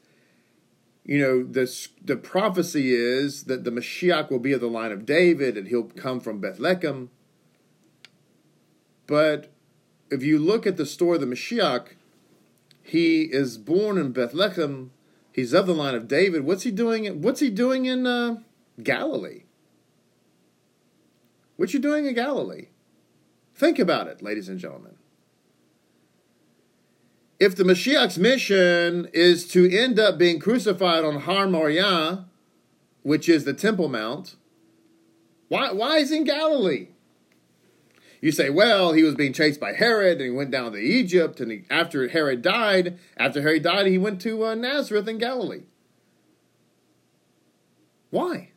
you 1.05 1.19
know 1.19 1.43
this 1.43 1.89
the 2.03 2.15
prophecy 2.15 2.91
is 2.91 3.43
that 3.43 3.63
the 3.65 3.69
Mashiach 3.69 4.31
will 4.31 4.39
be 4.39 4.53
of 4.53 4.61
the 4.61 4.67
line 4.67 4.91
of 4.91 5.05
David 5.05 5.55
and 5.55 5.67
he'll 5.67 5.83
come 5.83 6.19
from 6.19 6.39
Bethlehem. 6.39 7.11
But 9.05 9.51
if 10.09 10.23
you 10.23 10.39
look 10.39 10.65
at 10.65 10.77
the 10.77 10.87
story 10.87 11.17
of 11.17 11.21
the 11.21 11.27
Mashiach, 11.27 11.89
he 12.81 13.25
is 13.25 13.59
born 13.59 13.99
in 13.99 14.11
Bethlehem 14.11 14.89
He's 15.37 15.53
of 15.53 15.67
the 15.67 15.73
line 15.75 15.93
of 15.93 16.07
David. 16.07 16.45
What's 16.45 16.63
he 16.63 16.71
doing? 16.71 17.21
What's 17.21 17.41
he 17.41 17.51
doing 17.51 17.85
in 17.85 18.07
uh, 18.07 18.37
Galilee? 18.81 19.43
What 21.57 21.75
you 21.75 21.79
doing 21.79 22.07
in 22.07 22.15
Galilee? 22.15 22.69
Think 23.53 23.77
about 23.77 24.07
it, 24.07 24.23
ladies 24.23 24.49
and 24.49 24.57
gentlemen. 24.57 24.95
If 27.39 27.55
the 27.55 27.63
Mashiach's 27.63 28.17
mission 28.17 29.09
is 29.13 29.47
to 29.49 29.69
end 29.71 29.99
up 29.99 30.17
being 30.17 30.39
crucified 30.39 31.05
on 31.05 31.21
Har 31.21 31.45
Moriah, 31.45 32.25
which 33.03 33.29
is 33.29 33.43
the 33.43 33.53
Temple 33.53 33.89
Mount, 33.89 34.37
why, 35.49 35.71
why 35.71 35.97
is 35.97 36.09
he 36.09 36.17
in 36.17 36.23
Galilee? 36.23 36.87
You 38.19 38.31
say, 38.31 38.49
well, 38.49 38.93
he 38.93 39.03
was 39.03 39.15
being 39.15 39.33
chased 39.33 39.59
by 39.59 39.73
Herod 39.73 40.17
and 40.17 40.25
he 40.25 40.31
went 40.31 40.51
down 40.51 40.71
to 40.71 40.79
Egypt. 40.79 41.39
And 41.39 41.51
he, 41.51 41.63
after 41.69 42.07
Herod 42.07 42.41
died, 42.41 42.97
after 43.15 43.41
Herod 43.41 43.63
died, 43.63 43.87
he 43.87 43.97
went 43.97 44.21
to 44.21 44.45
uh, 44.45 44.55
Nazareth 44.55 45.07
in 45.07 45.17
Galilee. 45.17 45.63
Why? 48.09 48.51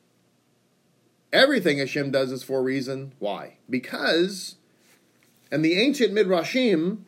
Everything 1.33 1.79
Hashem 1.79 2.11
does 2.11 2.33
is 2.33 2.43
for 2.43 2.59
a 2.59 2.63
reason. 2.63 3.13
Why? 3.19 3.59
Because 3.69 4.57
in 5.53 5.63
the 5.63 5.81
ancient 5.81 6.13
Midrashim 6.13 6.99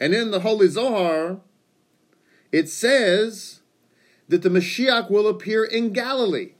and 0.00 0.14
in 0.14 0.30
the 0.30 0.40
Holy 0.40 0.68
Zohar, 0.68 1.40
it 2.52 2.68
says 2.68 3.60
that 4.28 4.42
the 4.42 4.48
Mashiach 4.48 5.10
will 5.10 5.26
appear 5.26 5.64
in 5.64 5.92
Galilee. 5.92 6.52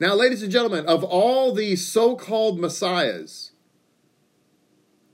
Now, 0.00 0.14
ladies 0.14 0.42
and 0.42 0.50
gentlemen, 0.50 0.86
of 0.86 1.04
all 1.04 1.52
these 1.52 1.86
so 1.86 2.16
called 2.16 2.58
messiahs 2.58 3.52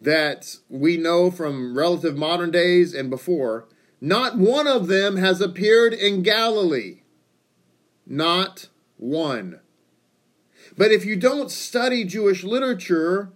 that 0.01 0.57
we 0.69 0.97
know 0.97 1.31
from 1.31 1.77
relative 1.77 2.17
modern 2.17 2.51
days 2.51 2.95
and 2.95 3.11
before, 3.11 3.69
not 4.01 4.39
one 4.39 4.67
of 4.67 4.89
them 4.89 5.17
has 5.17 5.41
appeared 5.41 5.93
in 5.93 6.23
Galilee. 6.23 7.03
Not 8.07 8.69
one. 8.97 9.61
But 10.77 10.91
if 10.91 11.05
you 11.05 11.17
don't 11.17 11.51
study 11.51 12.05
Jewish 12.05 12.43
literature, 12.43 13.31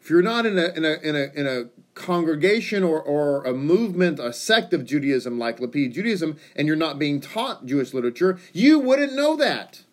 if 0.00 0.10
you're 0.10 0.22
not 0.22 0.44
in 0.44 0.58
a 0.58 0.68
in 0.68 0.84
a 0.84 0.98
in 1.02 1.16
a 1.16 1.30
in 1.34 1.46
a 1.46 1.64
congregation 1.94 2.84
or, 2.84 3.00
or 3.00 3.42
a 3.44 3.54
movement, 3.54 4.20
a 4.20 4.32
sect 4.32 4.74
of 4.74 4.84
Judaism 4.84 5.38
like 5.38 5.58
Lapid 5.58 5.94
Judaism, 5.94 6.36
and 6.54 6.68
you're 6.68 6.76
not 6.76 6.98
being 6.98 7.20
taught 7.20 7.64
Jewish 7.64 7.94
literature, 7.94 8.38
you 8.52 8.78
wouldn't 8.78 9.14
know 9.14 9.34
that. 9.36 9.85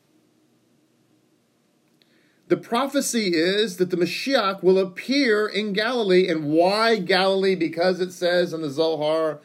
The 2.47 2.57
prophecy 2.57 3.33
is 3.33 3.77
that 3.77 3.89
the 3.89 3.97
Mashiach 3.97 4.61
will 4.61 4.77
appear 4.77 5.47
in 5.47 5.73
Galilee. 5.73 6.27
And 6.27 6.45
why 6.45 6.97
Galilee? 6.97 7.55
Because 7.55 7.99
it 7.99 8.11
says 8.11 8.53
in 8.53 8.61
the 8.61 8.69
Zohar, 8.69 9.39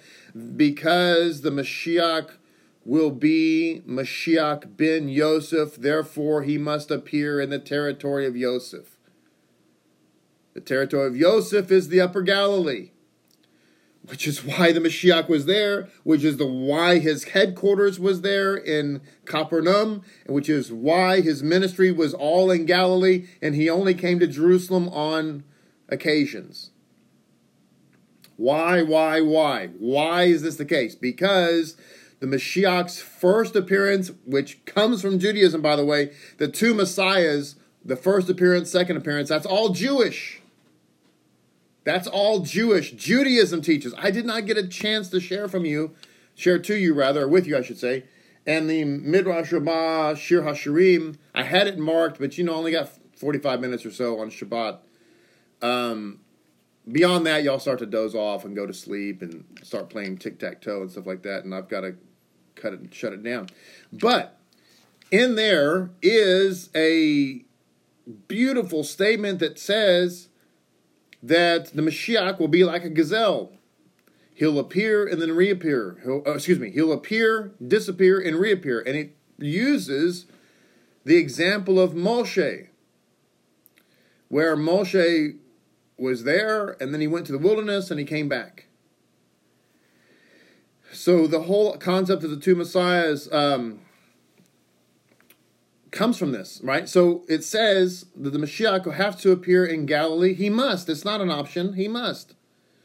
because 0.56 1.42
the 1.42 1.50
Mashiach 1.50 2.30
will 2.84 3.10
be 3.10 3.82
Mashiach 3.86 4.76
ben 4.76 5.08
Yosef, 5.08 5.76
therefore 5.76 6.42
he 6.42 6.58
must 6.58 6.90
appear 6.90 7.40
in 7.40 7.50
the 7.50 7.58
territory 7.58 8.26
of 8.26 8.36
Yosef. 8.36 8.96
The 10.54 10.60
territory 10.60 11.06
of 11.06 11.16
Yosef 11.16 11.70
is 11.70 11.88
the 11.88 12.00
Upper 12.00 12.22
Galilee, 12.22 12.90
which 14.08 14.26
is 14.26 14.44
why 14.44 14.72
the 14.72 14.80
Mashiach 14.80 15.28
was 15.28 15.46
there, 15.46 15.88
which 16.02 16.24
is 16.24 16.38
the 16.38 16.46
why 16.46 16.98
his 16.98 17.24
headquarters 17.24 18.00
was 18.00 18.22
there 18.22 18.56
in 18.56 19.02
Capernaum, 19.26 20.02
and 20.26 20.34
which 20.34 20.48
is 20.48 20.72
why 20.72 21.20
his 21.20 21.42
ministry 21.42 21.92
was 21.92 22.14
all 22.14 22.50
in 22.50 22.64
Galilee, 22.64 23.26
and 23.42 23.54
he 23.54 23.68
only 23.68 23.94
came 23.94 24.18
to 24.18 24.26
Jerusalem 24.26 24.88
on 24.88 25.44
occasions. 25.88 26.70
Why, 28.36 28.82
why, 28.82 29.20
why? 29.20 29.68
Why 29.78 30.24
is 30.24 30.42
this 30.42 30.56
the 30.56 30.64
case? 30.64 30.94
Because 30.94 31.76
the 32.20 32.26
Mashiach's 32.26 33.00
first 33.00 33.56
appearance, 33.56 34.12
which 34.24 34.64
comes 34.64 35.02
from 35.02 35.18
Judaism, 35.18 35.60
by 35.60 35.76
the 35.76 35.84
way, 35.84 36.12
the 36.38 36.48
two 36.48 36.72
Messiahs, 36.72 37.56
the 37.84 37.96
first 37.96 38.30
appearance, 38.30 38.70
second 38.70 38.96
appearance, 38.96 39.28
that's 39.28 39.46
all 39.46 39.70
Jewish. 39.70 40.40
That's 41.88 42.06
all 42.06 42.40
Jewish. 42.40 42.92
Judaism 42.92 43.62
teaches. 43.62 43.94
I 43.96 44.10
did 44.10 44.26
not 44.26 44.44
get 44.44 44.58
a 44.58 44.68
chance 44.68 45.08
to 45.08 45.20
share 45.20 45.48
from 45.48 45.64
you, 45.64 45.94
share 46.34 46.58
to 46.58 46.76
you 46.76 46.92
rather, 46.92 47.22
or 47.22 47.28
with 47.28 47.46
you, 47.46 47.56
I 47.56 47.62
should 47.62 47.78
say. 47.78 48.04
And 48.46 48.68
the 48.68 48.84
Midrash 48.84 49.50
Rabbah 49.52 50.12
Shir 50.16 50.42
HaShirim, 50.42 51.16
I 51.34 51.44
had 51.44 51.66
it 51.66 51.78
marked, 51.78 52.18
but 52.18 52.36
you 52.36 52.44
know, 52.44 52.52
I 52.52 52.56
only 52.56 52.72
got 52.72 52.90
45 53.16 53.60
minutes 53.60 53.86
or 53.86 53.90
so 53.90 54.20
on 54.20 54.28
Shabbat. 54.28 54.80
Um, 55.62 56.20
beyond 56.92 57.26
that, 57.26 57.42
y'all 57.42 57.58
start 57.58 57.78
to 57.78 57.86
doze 57.86 58.14
off 58.14 58.44
and 58.44 58.54
go 58.54 58.66
to 58.66 58.74
sleep 58.74 59.22
and 59.22 59.46
start 59.62 59.88
playing 59.88 60.18
tic 60.18 60.38
tac 60.38 60.60
toe 60.60 60.82
and 60.82 60.90
stuff 60.90 61.06
like 61.06 61.22
that. 61.22 61.44
And 61.44 61.54
I've 61.54 61.70
got 61.70 61.80
to 61.80 61.96
cut 62.54 62.74
it 62.74 62.80
and 62.80 62.92
shut 62.92 63.14
it 63.14 63.22
down. 63.22 63.48
But 63.94 64.38
in 65.10 65.36
there 65.36 65.88
is 66.02 66.68
a 66.76 67.46
beautiful 68.26 68.84
statement 68.84 69.38
that 69.38 69.58
says 69.58 70.28
that 71.22 71.74
the 71.74 71.82
Mashiach 71.82 72.38
will 72.38 72.48
be 72.48 72.64
like 72.64 72.84
a 72.84 72.90
gazelle. 72.90 73.52
He'll 74.34 74.58
appear 74.58 75.06
and 75.06 75.20
then 75.20 75.32
reappear. 75.32 75.98
He'll, 76.04 76.22
uh, 76.26 76.34
excuse 76.34 76.58
me, 76.58 76.70
he'll 76.70 76.92
appear, 76.92 77.52
disappear, 77.66 78.20
and 78.20 78.36
reappear. 78.36 78.80
And 78.80 78.96
it 78.96 79.16
uses 79.38 80.26
the 81.04 81.16
example 81.16 81.80
of 81.80 81.92
Moshe, 81.92 82.68
where 84.28 84.56
Moshe 84.56 85.36
was 85.98 86.22
there 86.24 86.76
and 86.80 86.94
then 86.94 87.00
he 87.00 87.06
went 87.08 87.26
to 87.26 87.32
the 87.32 87.38
wilderness 87.38 87.90
and 87.90 87.98
he 87.98 88.06
came 88.06 88.28
back. 88.28 88.66
So 90.92 91.26
the 91.26 91.42
whole 91.42 91.76
concept 91.76 92.24
of 92.24 92.30
the 92.30 92.36
two 92.36 92.54
messiahs 92.54 93.30
um, 93.32 93.80
comes 95.98 96.16
from 96.16 96.30
this, 96.30 96.60
right? 96.62 96.88
So 96.88 97.24
it 97.28 97.42
says 97.42 98.06
that 98.14 98.30
the 98.30 98.38
Mashiach 98.38 98.84
will 98.84 98.92
have 98.92 99.20
to 99.20 99.32
appear 99.32 99.66
in 99.66 99.84
Galilee. 99.84 100.32
He 100.32 100.48
must. 100.48 100.88
It's 100.88 101.04
not 101.04 101.20
an 101.20 101.28
option. 101.28 101.72
He 101.74 101.88
must. 101.88 102.34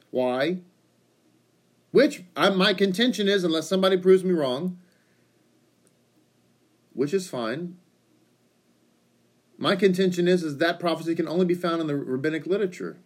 Why? 0.09 0.61
Which 1.91 2.23
I, 2.35 2.49
my 2.49 2.73
contention 2.73 3.27
is, 3.27 3.43
unless 3.43 3.69
somebody 3.69 3.97
proves 3.97 4.23
me 4.23 4.31
wrong, 4.31 4.79
which 6.93 7.13
is 7.13 7.29
fine. 7.29 7.77
My 9.59 9.75
contention 9.75 10.27
is, 10.27 10.43
is 10.43 10.57
that 10.57 10.79
prophecy 10.79 11.13
can 11.13 11.27
only 11.27 11.45
be 11.45 11.53
found 11.53 11.81
in 11.81 11.87
the 11.87 11.95
rabbinic 11.95 12.47
literature. 12.47 12.97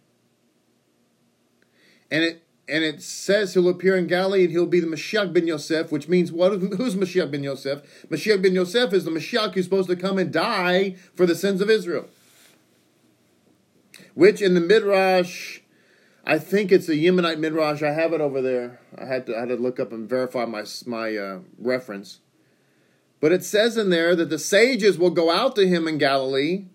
And 2.10 2.24
it 2.24 2.47
and 2.68 2.84
it 2.84 3.02
says 3.02 3.54
he'll 3.54 3.68
appear 3.68 3.96
in 3.96 4.06
Galilee 4.06 4.44
and 4.44 4.52
he'll 4.52 4.66
be 4.66 4.80
the 4.80 4.86
Mashiach 4.86 5.32
ben 5.32 5.46
Yosef, 5.46 5.90
which 5.90 6.08
means 6.08 6.30
what? 6.30 6.52
Who's 6.60 6.94
Mashiach 6.94 7.30
ben 7.30 7.42
Yosef? 7.42 8.06
Mashiach 8.08 8.42
ben 8.42 8.54
Yosef 8.54 8.92
is 8.92 9.04
the 9.04 9.10
Mashiach 9.10 9.54
who's 9.54 9.64
supposed 9.64 9.88
to 9.88 9.96
come 9.96 10.18
and 10.18 10.32
die 10.32 10.96
for 11.14 11.26
the 11.26 11.34
sins 11.34 11.60
of 11.60 11.70
Israel. 11.70 12.08
Which 14.14 14.42
in 14.42 14.54
the 14.54 14.60
Midrash, 14.60 15.60
I 16.24 16.38
think 16.38 16.70
it's 16.70 16.88
a 16.88 16.94
Yemenite 16.94 17.38
Midrash. 17.38 17.82
I 17.82 17.92
have 17.92 18.12
it 18.12 18.20
over 18.20 18.42
there. 18.42 18.80
I 18.96 19.06
had 19.06 19.26
to 19.26 19.36
I 19.36 19.40
had 19.40 19.48
to 19.48 19.56
look 19.56 19.80
up 19.80 19.92
and 19.92 20.08
verify 20.08 20.44
my 20.44 20.64
my 20.86 21.16
uh, 21.16 21.38
reference. 21.58 22.20
But 23.20 23.32
it 23.32 23.44
says 23.44 23.76
in 23.76 23.90
there 23.90 24.14
that 24.14 24.30
the 24.30 24.38
sages 24.38 24.98
will 24.98 25.10
go 25.10 25.30
out 25.30 25.56
to 25.56 25.66
him 25.66 25.88
in 25.88 25.98
Galilee 25.98 26.66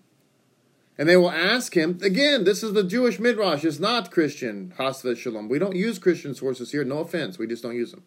and 0.96 1.08
they 1.08 1.16
will 1.16 1.30
ask 1.30 1.76
him, 1.76 1.98
again, 2.02 2.44
this 2.44 2.62
is 2.62 2.72
the 2.72 2.84
Jewish 2.84 3.18
Midrash, 3.18 3.64
it's 3.64 3.80
not 3.80 4.10
Christian, 4.10 4.72
Hasva 4.78 5.16
Shalom. 5.16 5.48
We 5.48 5.58
don't 5.58 5.76
use 5.76 5.98
Christian 5.98 6.34
sources 6.34 6.72
here, 6.72 6.84
no 6.84 6.98
offense, 6.98 7.38
we 7.38 7.46
just 7.46 7.62
don't 7.62 7.74
use 7.74 7.90
them. 7.90 8.04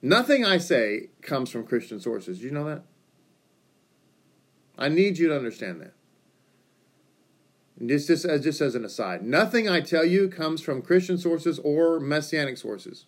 Nothing 0.00 0.44
I 0.44 0.58
say 0.58 1.08
comes 1.22 1.50
from 1.50 1.66
Christian 1.66 1.98
sources. 1.98 2.42
You 2.42 2.52
know 2.52 2.64
that? 2.64 2.84
I 4.76 4.88
need 4.88 5.18
you 5.18 5.28
to 5.28 5.36
understand 5.36 5.80
that. 5.80 5.94
Just, 7.84 8.08
just, 8.08 8.24
as, 8.24 8.42
just 8.42 8.60
as 8.60 8.74
an 8.74 8.84
aside, 8.84 9.22
nothing 9.22 9.68
I 9.68 9.80
tell 9.80 10.04
you 10.04 10.28
comes 10.28 10.60
from 10.62 10.82
Christian 10.82 11.18
sources 11.18 11.58
or 11.60 12.00
Messianic 12.00 12.58
sources. 12.58 13.06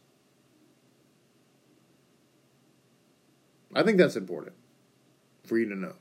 I 3.75 3.83
think 3.83 3.99
that's 3.99 4.17
important 4.17 4.57
for 5.45 5.59
you 5.59 5.69
to 5.69 5.77
know. 5.77 5.95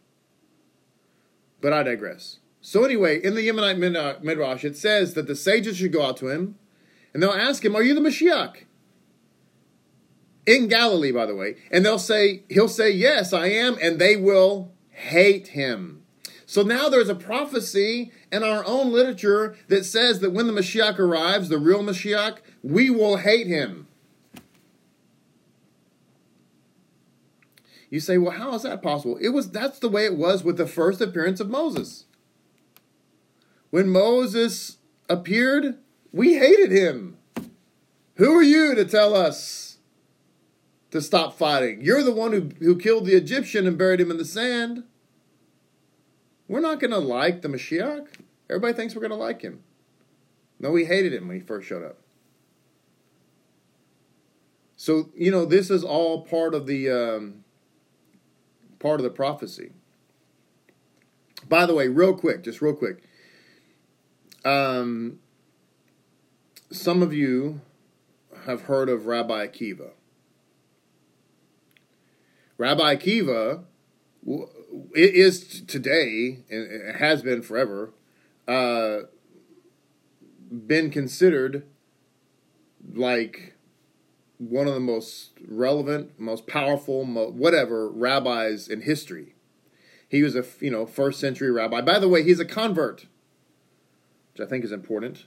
But 1.61 1.73
I 1.73 1.83
digress. 1.83 2.39
So 2.61 2.83
anyway, 2.83 3.23
in 3.23 3.35
the 3.35 3.47
Yemenite 3.47 3.95
uh, 3.95 4.19
Midrash, 4.21 4.65
it 4.65 4.77
says 4.77 5.13
that 5.13 5.27
the 5.27 5.35
sages 5.35 5.77
should 5.77 5.93
go 5.93 6.05
out 6.05 6.17
to 6.17 6.27
him, 6.27 6.55
and 7.13 7.23
they'll 7.23 7.31
ask 7.31 7.63
him, 7.63 7.75
"Are 7.75 7.83
you 7.83 7.93
the 7.93 8.01
Mashiach?" 8.01 8.63
In 10.45 10.67
Galilee, 10.67 11.11
by 11.11 11.25
the 11.25 11.35
way, 11.35 11.55
and 11.71 11.85
they'll 11.85 11.99
say, 11.99 12.43
he'll 12.49 12.67
say, 12.67 12.89
"Yes, 12.89 13.33
I 13.33 13.47
am," 13.47 13.77
and 13.81 13.99
they 13.99 14.15
will 14.15 14.71
hate 14.89 15.49
him. 15.49 16.03
So 16.45 16.63
now 16.63 16.89
there's 16.89 17.09
a 17.09 17.15
prophecy 17.15 18.11
in 18.31 18.43
our 18.43 18.65
own 18.65 18.91
literature 18.91 19.55
that 19.67 19.85
says 19.85 20.19
that 20.19 20.31
when 20.31 20.47
the 20.47 20.53
Mashiach 20.53 20.97
arrives, 20.97 21.49
the 21.49 21.59
real 21.59 21.83
Mashiach, 21.83 22.37
we 22.63 22.89
will 22.89 23.17
hate 23.17 23.45
him. 23.45 23.87
You 27.89 27.99
say, 27.99 28.17
well, 28.17 28.31
how 28.31 28.53
is 28.53 28.63
that 28.63 28.83
possible? 28.83 29.17
It 29.19 29.29
was 29.29 29.51
that's 29.51 29.79
the 29.79 29.89
way 29.89 30.05
it 30.05 30.15
was 30.15 30.43
with 30.43 30.57
the 30.57 30.67
first 30.67 31.01
appearance 31.01 31.39
of 31.39 31.49
Moses. 31.49 32.05
When 33.71 33.89
Moses 33.89 34.77
appeared, 35.09 35.77
we 36.11 36.35
hated 36.35 36.71
him. 36.71 37.17
Who 38.15 38.35
are 38.35 38.43
you 38.43 38.75
to 38.75 38.85
tell 38.85 39.15
us 39.15 39.77
to 40.91 41.01
stop 41.01 41.37
fighting? 41.37 41.81
You're 41.81 42.03
the 42.03 42.11
one 42.11 42.31
who, 42.31 42.49
who 42.59 42.77
killed 42.77 43.05
the 43.05 43.15
Egyptian 43.15 43.65
and 43.65 43.77
buried 43.77 44.01
him 44.01 44.11
in 44.11 44.17
the 44.17 44.25
sand. 44.25 44.83
We're 46.47 46.59
not 46.59 46.79
going 46.79 46.91
to 46.91 46.97
like 46.97 47.41
the 47.41 47.47
Mashiach. 47.47 48.07
Everybody 48.49 48.73
thinks 48.73 48.95
we're 48.95 49.01
going 49.01 49.11
to 49.11 49.15
like 49.15 49.41
him. 49.41 49.63
No, 50.59 50.71
we 50.71 50.85
hated 50.85 51.13
him 51.13 51.27
when 51.27 51.37
he 51.39 51.45
first 51.45 51.67
showed 51.67 51.85
up. 51.85 51.99
So, 54.75 55.09
you 55.15 55.31
know, 55.31 55.45
this 55.45 55.69
is 55.69 55.83
all 55.83 56.23
part 56.23 56.53
of 56.55 56.65
the 56.65 56.89
um, 56.89 57.43
part 58.79 58.99
of 58.99 59.03
the 59.03 59.09
prophecy. 59.09 59.71
By 61.47 61.65
the 61.65 61.73
way, 61.73 61.87
real 61.87 62.13
quick, 62.13 62.43
just 62.43 62.61
real 62.61 62.75
quick. 62.75 63.03
Um, 64.43 65.19
some 66.71 67.01
of 67.01 67.13
you 67.13 67.61
have 68.45 68.63
heard 68.63 68.89
of 68.89 69.05
Rabbi 69.05 69.47
Akiva. 69.47 69.91
Rabbi 72.57 72.95
Akiva 72.95 73.63
is 74.93 75.61
today, 75.61 76.39
and 76.49 76.95
has 76.97 77.21
been 77.21 77.41
forever, 77.41 77.93
uh, 78.47 79.01
been 80.51 80.89
considered 80.89 81.63
like 82.93 83.55
one 84.39 84.67
of 84.67 84.73
the 84.73 84.79
most 84.79 85.31
relevant, 85.47 86.17
most 86.17 86.47
powerful, 86.47 87.05
whatever 87.05 87.89
rabbis 87.89 88.67
in 88.67 88.81
history. 88.81 89.35
He 90.07 90.23
was 90.23 90.35
a 90.35 90.43
you 90.59 90.71
know 90.71 90.85
first 90.85 91.19
century 91.19 91.51
rabbi. 91.51 91.81
By 91.81 91.99
the 91.99 92.09
way, 92.09 92.23
he's 92.23 92.39
a 92.39 92.45
convert, 92.45 93.05
which 94.33 94.45
I 94.45 94.49
think 94.49 94.65
is 94.65 94.71
important. 94.71 95.25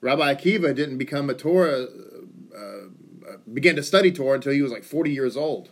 Rabbi 0.00 0.34
Akiva 0.34 0.74
didn't 0.74 0.98
become 0.98 1.30
a 1.30 1.34
Torah, 1.34 1.86
uh, 2.54 2.58
uh, 2.58 3.36
began 3.50 3.76
to 3.76 3.82
study 3.82 4.12
Torah 4.12 4.34
until 4.34 4.52
he 4.52 4.60
was 4.60 4.72
like 4.72 4.84
forty 4.84 5.12
years 5.12 5.36
old. 5.36 5.70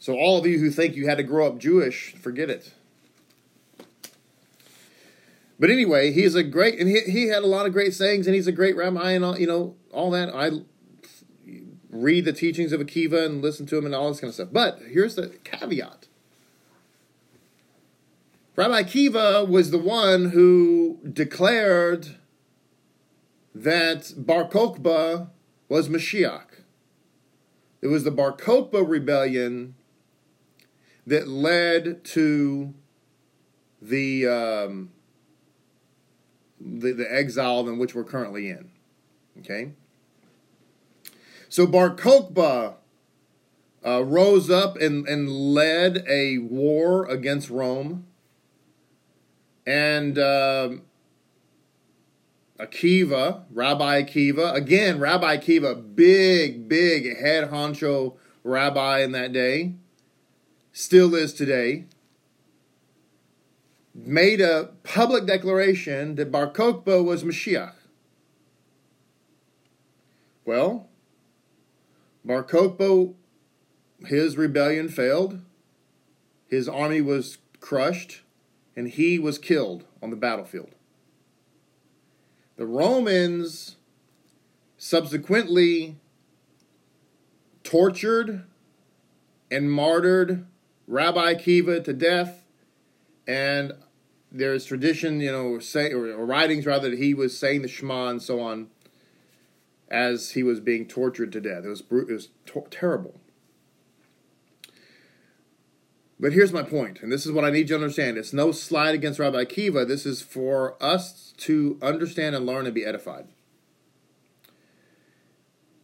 So 0.00 0.14
all 0.14 0.38
of 0.38 0.46
you 0.46 0.58
who 0.58 0.70
think 0.70 0.96
you 0.96 1.06
had 1.06 1.18
to 1.18 1.22
grow 1.22 1.46
up 1.46 1.58
Jewish, 1.58 2.14
forget 2.14 2.50
it. 2.50 2.72
But 5.58 5.70
anyway, 5.70 6.10
he's 6.10 6.34
a 6.34 6.42
great, 6.42 6.80
and 6.80 6.88
he, 6.88 7.00
he 7.02 7.28
had 7.28 7.44
a 7.44 7.46
lot 7.46 7.64
of 7.64 7.72
great 7.72 7.94
sayings, 7.94 8.26
and 8.26 8.34
he's 8.34 8.48
a 8.48 8.52
great 8.52 8.76
rabbi, 8.76 9.12
and 9.12 9.24
all, 9.24 9.38
you 9.38 9.46
know 9.46 9.76
all 9.92 10.10
that. 10.10 10.34
I 10.34 10.50
read 11.94 12.24
the 12.24 12.32
teachings 12.32 12.72
of 12.72 12.80
Akiva 12.80 13.24
and 13.24 13.40
listen 13.40 13.66
to 13.66 13.78
him 13.78 13.86
and 13.86 13.94
all 13.94 14.08
this 14.08 14.20
kind 14.20 14.28
of 14.28 14.34
stuff. 14.34 14.48
But 14.52 14.80
here's 14.88 15.14
the 15.14 15.28
caveat: 15.44 16.08
Rabbi 18.56 18.82
Akiva 18.82 19.48
was 19.48 19.70
the 19.70 19.78
one 19.78 20.30
who 20.30 20.98
declared 21.10 22.16
that 23.54 24.12
Bar 24.16 24.48
Kokhba 24.48 25.28
was 25.68 25.88
Mashiach. 25.88 26.60
It 27.80 27.88
was 27.88 28.04
the 28.04 28.10
Bar 28.10 28.32
Kokhba 28.32 28.86
rebellion 28.86 29.74
that 31.06 31.28
led 31.28 32.04
to 32.04 32.74
the 33.80 34.26
um, 34.26 34.90
the, 36.60 36.92
the 36.92 37.12
exile 37.12 37.68
in 37.68 37.78
which 37.78 37.94
we're 37.94 38.04
currently 38.04 38.48
in. 38.48 38.70
Okay? 39.40 39.72
So 41.54 41.68
Bar 41.68 41.94
Kokhba 41.94 42.74
uh, 43.86 44.02
rose 44.02 44.50
up 44.50 44.76
and, 44.76 45.06
and 45.06 45.30
led 45.30 46.04
a 46.08 46.38
war 46.38 47.06
against 47.06 47.48
Rome. 47.48 48.06
And 49.64 50.18
uh, 50.18 50.70
Akiva, 52.58 53.44
Rabbi 53.52 54.02
Akiva, 54.02 54.52
again, 54.52 54.98
Rabbi 54.98 55.36
Akiva, 55.36 55.94
big, 55.94 56.68
big 56.68 57.20
head 57.20 57.50
honcho 57.50 58.16
rabbi 58.42 59.02
in 59.02 59.12
that 59.12 59.32
day, 59.32 59.74
still 60.72 61.14
is 61.14 61.32
today 61.32 61.84
made 63.94 64.40
a 64.40 64.70
public 64.82 65.24
declaration 65.24 66.16
that 66.16 66.32
Bar 66.32 66.50
Kokhba 66.50 67.04
was 67.04 67.22
Mashiach. 67.22 67.74
Well, 70.44 70.88
Bar 72.24 72.42
Kokhba, 72.42 73.14
his 74.06 74.36
rebellion 74.36 74.88
failed, 74.88 75.40
his 76.46 76.68
army 76.68 77.00
was 77.00 77.38
crushed, 77.60 78.22
and 78.74 78.88
he 78.88 79.18
was 79.18 79.38
killed 79.38 79.84
on 80.02 80.10
the 80.10 80.16
battlefield. 80.16 80.70
The 82.56 82.66
Romans 82.66 83.76
subsequently 84.78 85.96
tortured 87.62 88.44
and 89.50 89.70
martyred 89.70 90.46
Rabbi 90.86 91.34
Kiva 91.34 91.80
to 91.80 91.92
death, 91.92 92.44
and 93.26 93.72
there's 94.30 94.64
tradition, 94.64 95.20
you 95.20 95.30
know, 95.30 95.58
say 95.58 95.92
or, 95.92 96.24
writings 96.24 96.66
rather 96.66 96.90
that 96.90 96.98
he 96.98 97.14
was 97.14 97.36
saying 97.36 97.62
the 97.62 97.68
Shema 97.68 98.08
and 98.08 98.22
so 98.22 98.40
on 98.40 98.68
as 99.88 100.32
he 100.32 100.42
was 100.42 100.60
being 100.60 100.86
tortured 100.86 101.32
to 101.32 101.40
death. 101.40 101.64
It 101.64 101.68
was 101.68 101.82
it 101.90 102.12
was 102.12 102.28
terrible. 102.70 103.20
But 106.18 106.32
here's 106.32 106.52
my 106.52 106.62
point, 106.62 107.02
and 107.02 107.10
this 107.10 107.26
is 107.26 107.32
what 107.32 107.44
I 107.44 107.50
need 107.50 107.68
you 107.68 107.76
to 107.76 107.82
understand. 107.82 108.16
It's 108.16 108.32
no 108.32 108.52
slide 108.52 108.94
against 108.94 109.18
Rabbi 109.18 109.44
Akiva. 109.44 109.86
This 109.86 110.06
is 110.06 110.22
for 110.22 110.82
us 110.82 111.34
to 111.38 111.78
understand 111.82 112.36
and 112.36 112.46
learn 112.46 112.66
and 112.66 112.74
be 112.74 112.84
edified. 112.84 113.26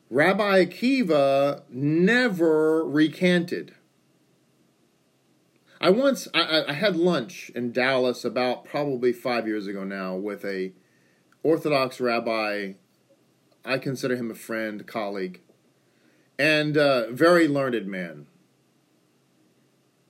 Rabbi 0.09 0.65
Akiva 0.65 1.63
never 1.69 2.85
recanted. 2.85 3.75
I 5.81 5.91
once 5.91 6.29
I, 6.35 6.65
I 6.69 6.73
had 6.75 6.97
lunch 6.97 7.51
in 7.55 7.73
Dallas 7.73 8.25
about 8.25 8.65
probably 8.65 9.13
five 9.13 9.47
years 9.47 9.67
ago 9.67 9.83
now 9.83 10.15
with 10.15 10.45
a 10.45 10.73
Orthodox 11.43 12.01
rabbi. 12.01 12.73
I 13.71 13.79
consider 13.79 14.17
him 14.17 14.33
a 14.33 14.35
friend, 14.35 14.85
colleague, 14.85 15.41
and 16.39 16.77
uh, 16.77 17.13
very 17.13 17.47
learned 17.47 17.87
man. 17.87 18.27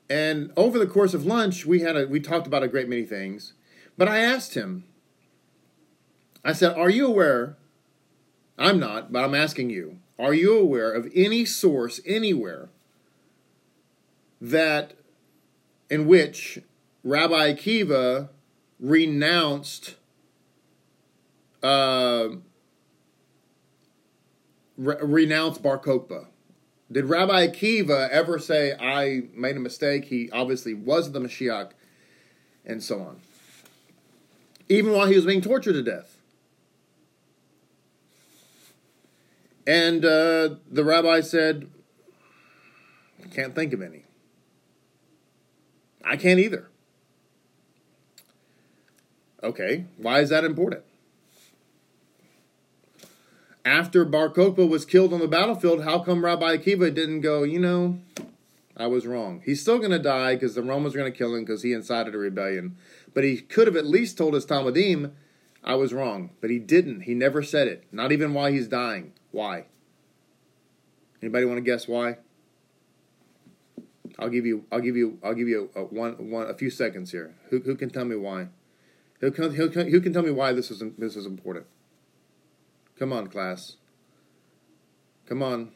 And 0.08 0.50
over 0.56 0.78
the 0.78 0.86
course 0.86 1.12
of 1.12 1.26
lunch, 1.26 1.66
we 1.66 1.80
had 1.80 1.94
a 1.94 2.06
we 2.06 2.20
talked 2.20 2.46
about 2.46 2.62
a 2.62 2.68
great 2.68 2.88
many 2.88 3.04
things. 3.04 3.52
But 3.98 4.08
I 4.08 4.20
asked 4.20 4.54
him. 4.54 4.84
I 6.42 6.54
said, 6.54 6.74
"Are 6.76 6.88
you 6.88 7.06
aware?" 7.06 7.58
I'm 8.58 8.80
not, 8.80 9.12
but 9.12 9.24
I'm 9.24 9.34
asking 9.34 9.70
you. 9.70 9.98
Are 10.18 10.34
you 10.34 10.58
aware 10.58 10.92
of 10.92 11.10
any 11.14 11.44
source 11.44 12.00
anywhere 12.06 12.68
that 14.40 14.94
in 15.88 16.06
which 16.06 16.60
Rabbi 17.04 17.52
Akiva 17.52 18.30
renounced 18.78 19.96
uh, 21.62 22.28
re- 24.80 24.96
renounced 25.00 25.62
Bar 25.62 25.78
Kokhba. 25.78 26.26
Did 26.90 27.04
Rabbi 27.04 27.46
Akiva 27.46 28.08
ever 28.08 28.38
say, 28.38 28.72
I 28.72 29.22
made 29.34 29.56
a 29.56 29.60
mistake? 29.60 30.06
He 30.06 30.28
obviously 30.32 30.74
wasn't 30.74 31.14
the 31.14 31.20
Mashiach, 31.20 31.70
and 32.66 32.82
so 32.82 33.00
on. 33.00 33.20
Even 34.68 34.92
while 34.92 35.06
he 35.06 35.14
was 35.14 35.24
being 35.24 35.40
tortured 35.40 35.74
to 35.74 35.82
death. 35.82 36.16
And 39.66 40.04
uh, 40.04 40.56
the 40.68 40.84
rabbi 40.84 41.20
said, 41.20 41.68
Can't 43.32 43.54
think 43.54 43.72
of 43.72 43.82
any. 43.82 44.04
I 46.04 46.16
can't 46.16 46.40
either. 46.40 46.68
Okay, 49.42 49.84
why 49.96 50.20
is 50.20 50.30
that 50.30 50.44
important? 50.44 50.82
After 53.64 54.04
Bar 54.04 54.30
Kokhba 54.30 54.68
was 54.68 54.84
killed 54.84 55.12
on 55.12 55.20
the 55.20 55.28
battlefield, 55.28 55.84
how 55.84 55.98
come 55.98 56.24
Rabbi 56.24 56.56
Akiva 56.56 56.94
didn't 56.94 57.20
go, 57.20 57.42
you 57.42 57.58
know, 57.58 58.00
I 58.76 58.86
was 58.86 59.06
wrong? 59.06 59.42
He's 59.44 59.60
still 59.60 59.78
going 59.78 59.90
to 59.90 59.98
die 59.98 60.34
because 60.34 60.54
the 60.54 60.62
Romans 60.62 60.94
are 60.94 60.98
going 60.98 61.12
to 61.12 61.16
kill 61.16 61.34
him 61.34 61.44
because 61.44 61.62
he 61.62 61.72
incited 61.72 62.14
a 62.14 62.18
rebellion. 62.18 62.76
But 63.12 63.24
he 63.24 63.38
could 63.38 63.66
have 63.66 63.76
at 63.76 63.86
least 63.86 64.16
told 64.16 64.34
his 64.34 64.46
Talmidim, 64.46 65.12
I 65.62 65.74
was 65.74 65.92
wrong. 65.92 66.30
But 66.40 66.50
he 66.50 66.58
didn't. 66.58 67.02
He 67.02 67.14
never 67.14 67.42
said 67.42 67.68
it. 67.68 67.84
Not 67.92 68.12
even 68.12 68.32
while 68.32 68.50
he's 68.50 68.68
dying. 68.68 69.12
Why? 69.30 69.66
Anybody 71.22 71.44
want 71.44 71.58
to 71.58 71.62
guess 71.62 71.86
why? 71.86 72.16
I'll 74.18 74.30
give 74.30 74.46
you. 74.46 74.64
I'll 74.72 74.80
give 74.80 74.96
you. 74.96 75.18
I'll 75.22 75.34
give 75.34 75.48
you 75.48 75.70
a, 75.74 75.82
one. 75.82 76.30
One. 76.30 76.48
A 76.48 76.54
few 76.54 76.70
seconds 76.70 77.12
here. 77.12 77.34
Who, 77.50 77.60
who 77.60 77.76
can 77.76 77.90
tell 77.90 78.04
me 78.04 78.16
why? 78.16 78.48
Who 79.20 79.30
can, 79.30 79.54
who, 79.54 79.68
can, 79.68 79.90
who 79.90 80.00
can 80.00 80.14
tell 80.14 80.22
me 80.22 80.30
why 80.30 80.52
this 80.52 80.70
is 80.70 80.82
this 80.96 81.14
is 81.14 81.26
important? 81.26 81.66
Come 83.00 83.14
on, 83.14 83.28
class. 83.28 83.76
Come 85.26 85.42
on. 85.42 85.70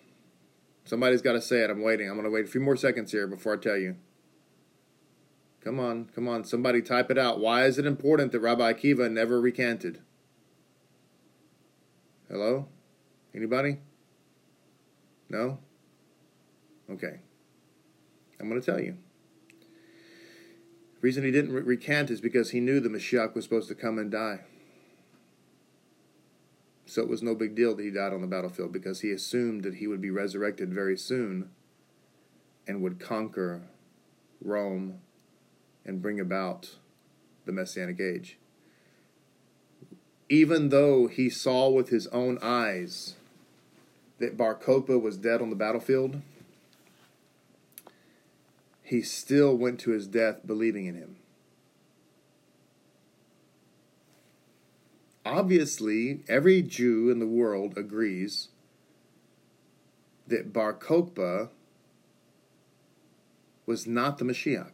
Somebody's 0.84 1.22
got 1.22 1.32
to 1.32 1.40
say 1.40 1.60
it. 1.64 1.70
I'm 1.70 1.80
waiting. 1.80 2.06
I'm 2.06 2.16
going 2.16 2.26
to 2.26 2.30
wait 2.30 2.44
a 2.44 2.48
few 2.48 2.60
more 2.60 2.76
seconds 2.76 3.12
here 3.12 3.26
before 3.26 3.54
I 3.54 3.56
tell 3.56 3.78
you. 3.78 3.96
Come 5.62 5.80
on, 5.80 6.10
come 6.14 6.28
on. 6.28 6.44
Somebody 6.44 6.82
type 6.82 7.10
it 7.10 7.16
out. 7.16 7.40
Why 7.40 7.64
is 7.64 7.78
it 7.78 7.86
important 7.86 8.32
that 8.32 8.40
Rabbi 8.40 8.74
Akiva 8.74 9.10
never 9.10 9.40
recanted? 9.40 10.02
Hello? 12.28 12.68
Anybody? 13.34 13.78
No? 15.30 15.60
Okay. 16.90 17.20
I'm 18.38 18.50
going 18.50 18.60
to 18.60 18.66
tell 18.66 18.80
you. 18.80 18.98
The 20.96 21.00
reason 21.00 21.24
he 21.24 21.30
didn't 21.30 21.54
re- 21.54 21.62
recant 21.62 22.10
is 22.10 22.20
because 22.20 22.50
he 22.50 22.60
knew 22.60 22.80
the 22.80 22.90
Mashiach 22.90 23.34
was 23.34 23.44
supposed 23.44 23.68
to 23.68 23.74
come 23.74 23.98
and 23.98 24.10
die. 24.10 24.40
So 26.94 27.02
it 27.02 27.08
was 27.08 27.24
no 27.24 27.34
big 27.34 27.56
deal 27.56 27.74
that 27.74 27.82
he 27.82 27.90
died 27.90 28.12
on 28.12 28.20
the 28.20 28.28
battlefield 28.28 28.72
because 28.72 29.00
he 29.00 29.10
assumed 29.10 29.64
that 29.64 29.74
he 29.74 29.88
would 29.88 30.00
be 30.00 30.12
resurrected 30.12 30.72
very 30.72 30.96
soon 30.96 31.50
and 32.68 32.82
would 32.82 33.00
conquer 33.00 33.62
Rome 34.40 35.00
and 35.84 36.00
bring 36.00 36.20
about 36.20 36.76
the 37.46 37.52
Messianic 37.52 37.98
age. 37.98 38.38
Even 40.28 40.68
though 40.68 41.08
he 41.08 41.28
saw 41.28 41.68
with 41.68 41.88
his 41.88 42.06
own 42.12 42.38
eyes 42.40 43.16
that 44.20 44.36
Bar 44.36 44.54
Kokhba 44.54 45.02
was 45.02 45.16
dead 45.16 45.42
on 45.42 45.50
the 45.50 45.56
battlefield, 45.56 46.22
he 48.84 49.02
still 49.02 49.56
went 49.56 49.80
to 49.80 49.90
his 49.90 50.06
death 50.06 50.46
believing 50.46 50.86
in 50.86 50.94
him. 50.94 51.16
Obviously, 55.24 56.20
every 56.28 56.60
Jew 56.60 57.10
in 57.10 57.18
the 57.18 57.26
world 57.26 57.78
agrees 57.78 58.48
that 60.26 60.52
Bar 60.52 60.74
Kokhba 60.74 61.48
was 63.66 63.86
not 63.86 64.18
the 64.18 64.24
Mashiach. 64.24 64.70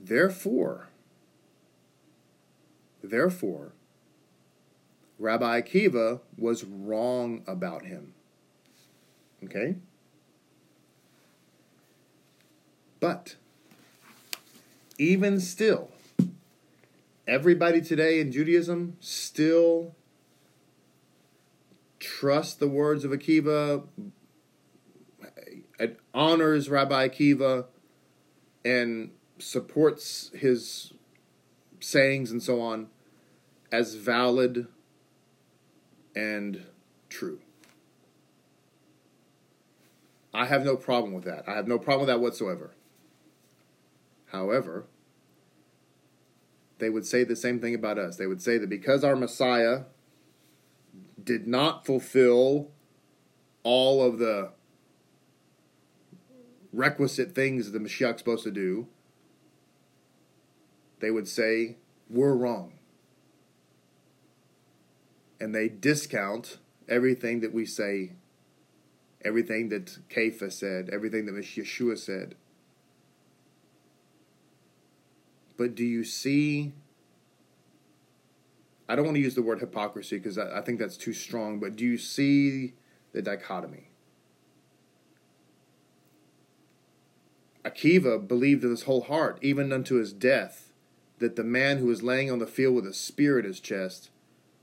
Therefore, 0.00 0.88
therefore, 3.02 3.72
Rabbi 5.18 5.60
Akiva 5.60 6.20
was 6.38 6.64
wrong 6.64 7.42
about 7.46 7.84
him. 7.84 8.14
Okay? 9.44 9.76
But 13.00 13.36
even 14.98 15.40
still, 15.40 15.90
everybody 17.26 17.80
today 17.80 18.20
in 18.20 18.30
Judaism 18.30 18.96
still 19.00 19.94
trusts 21.98 22.54
the 22.54 22.68
words 22.68 23.04
of 23.04 23.10
Akiva, 23.10 23.84
uh, 25.80 25.86
honors 26.14 26.70
Rabbi 26.70 27.08
Akiva, 27.08 27.66
and 28.64 29.10
supports 29.38 30.30
his 30.34 30.92
sayings 31.80 32.30
and 32.30 32.42
so 32.42 32.60
on 32.60 32.88
as 33.72 33.94
valid 33.94 34.68
and 36.14 36.64
true. 37.08 37.40
I 40.32 40.46
have 40.46 40.64
no 40.64 40.76
problem 40.76 41.12
with 41.12 41.24
that. 41.24 41.48
I 41.48 41.54
have 41.54 41.66
no 41.66 41.78
problem 41.78 42.06
with 42.06 42.14
that 42.14 42.20
whatsoever. 42.20 42.72
However, 44.26 44.86
they 46.78 46.90
would 46.90 47.06
say 47.06 47.24
the 47.24 47.36
same 47.36 47.60
thing 47.60 47.74
about 47.74 47.98
us. 47.98 48.16
They 48.16 48.26
would 48.26 48.42
say 48.42 48.58
that 48.58 48.68
because 48.68 49.02
our 49.02 49.16
Messiah 49.16 49.82
did 51.22 51.46
not 51.46 51.86
fulfill 51.86 52.70
all 53.62 54.02
of 54.02 54.18
the 54.18 54.50
requisite 56.72 57.34
things 57.34 57.72
the 57.72 57.78
Mashiach's 57.78 58.18
supposed 58.18 58.44
to 58.44 58.50
do, 58.50 58.86
they 61.00 61.10
would 61.10 61.26
say, 61.26 61.76
we're 62.08 62.34
wrong. 62.34 62.74
And 65.40 65.54
they 65.54 65.68
discount 65.68 66.58
everything 66.88 67.40
that 67.40 67.52
we 67.52 67.66
say, 67.66 68.12
everything 69.24 69.68
that 69.70 69.98
Kepha 70.08 70.52
said, 70.52 70.88
everything 70.90 71.26
that 71.26 71.34
Yeshua 71.34 71.98
said. 71.98 72.36
But 75.56 75.74
do 75.74 75.84
you 75.84 76.04
see? 76.04 76.72
I 78.88 78.94
don't 78.94 79.04
want 79.04 79.16
to 79.16 79.22
use 79.22 79.34
the 79.34 79.42
word 79.42 79.60
hypocrisy 79.60 80.18
because 80.18 80.38
I, 80.38 80.58
I 80.58 80.60
think 80.60 80.78
that's 80.78 80.96
too 80.96 81.12
strong, 81.12 81.58
but 81.58 81.76
do 81.76 81.84
you 81.84 81.98
see 81.98 82.74
the 83.12 83.22
dichotomy? 83.22 83.88
Akiva 87.64 88.26
believed 88.26 88.62
in 88.62 88.70
his 88.70 88.84
whole 88.84 89.02
heart, 89.02 89.38
even 89.42 89.72
unto 89.72 89.96
his 89.96 90.12
death, 90.12 90.72
that 91.18 91.34
the 91.34 91.42
man 91.42 91.78
who 91.78 91.86
was 91.86 92.02
laying 92.02 92.30
on 92.30 92.38
the 92.38 92.46
field 92.46 92.76
with 92.76 92.86
a 92.86 92.94
spear 92.94 93.38
at 93.40 93.44
his 93.44 93.58
chest 93.58 94.10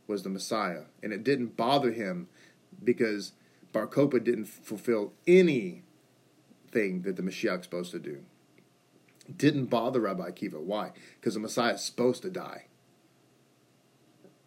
was 0.08 0.24
the 0.24 0.30
Messiah. 0.30 0.84
And 1.02 1.12
it 1.12 1.24
didn't 1.24 1.58
bother 1.58 1.92
him 1.92 2.30
because 2.82 3.34
Bar 3.74 3.88
didn't 3.88 4.46
fulfill 4.46 5.14
anything 5.28 5.82
that 6.74 7.16
the 7.16 7.24
Mashiach 7.24 7.60
is 7.60 7.64
supposed 7.64 7.92
to 7.92 8.00
do. 8.00 8.24
Didn't 9.38 9.66
bother 9.66 10.00
Rabbi 10.02 10.30
Akiva. 10.30 10.60
Why? 10.60 10.92
Because 11.20 11.34
the 11.34 11.40
Messiah 11.40 11.74
is 11.74 11.84
supposed 11.84 12.22
to 12.24 12.30
die. 12.30 12.66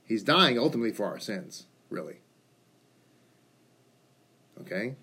He's 0.05 0.22
dying 0.22 0.59
ultimately 0.59 0.93
for 0.93 1.07
our 1.07 1.18
sins, 1.18 1.66
really. 1.91 2.20
Okay? 4.61 4.95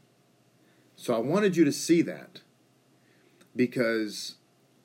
So 0.95 1.13
I 1.13 1.19
wanted 1.19 1.57
you 1.57 1.65
to 1.65 1.71
see 1.71 2.01
that 2.03 2.41
because 3.55 4.35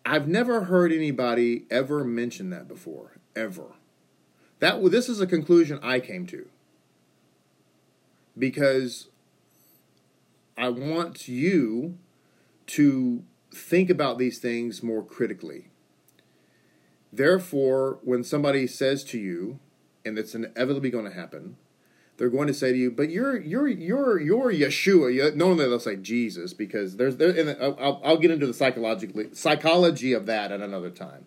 I've 0.04 0.26
never 0.26 0.64
heard 0.64 0.92
anybody 0.92 1.64
ever 1.70 2.02
mention 2.04 2.50
that 2.50 2.66
before, 2.66 3.18
ever. 3.36 3.74
That 4.58 4.82
this 4.90 5.08
is 5.08 5.20
a 5.20 5.26
conclusion 5.26 5.78
I 5.82 6.00
came 6.00 6.26
to 6.26 6.48
because 8.36 9.08
I 10.56 10.68
want 10.70 11.28
you 11.28 11.98
to 12.66 13.22
think 13.58 13.90
about 13.90 14.18
these 14.18 14.38
things 14.38 14.82
more 14.82 15.02
critically. 15.02 15.70
Therefore, 17.12 17.98
when 18.02 18.22
somebody 18.24 18.66
says 18.66 19.02
to 19.04 19.18
you, 19.18 19.58
and 20.04 20.18
it's 20.18 20.34
inevitably 20.34 20.90
going 20.90 21.04
to 21.04 21.12
happen, 21.12 21.56
they're 22.16 22.28
going 22.28 22.48
to 22.48 22.54
say 22.54 22.72
to 22.72 22.78
you, 22.78 22.90
"But 22.90 23.10
you're 23.10 23.38
you're 23.38 23.68
you're 23.68 24.20
you're 24.20 24.52
Yeshua." 24.52 25.34
Normally 25.34 25.68
they'll 25.68 25.78
say 25.78 25.96
Jesus 25.96 26.52
because 26.52 26.96
there's 26.96 27.16
there. 27.16 27.30
And 27.30 27.56
I'll, 27.80 28.00
I'll 28.04 28.16
get 28.18 28.30
into 28.30 28.46
the 28.46 28.54
psychologically 28.54 29.28
psychology 29.32 30.12
of 30.12 30.26
that 30.26 30.50
at 30.50 30.60
another 30.60 30.90
time. 30.90 31.26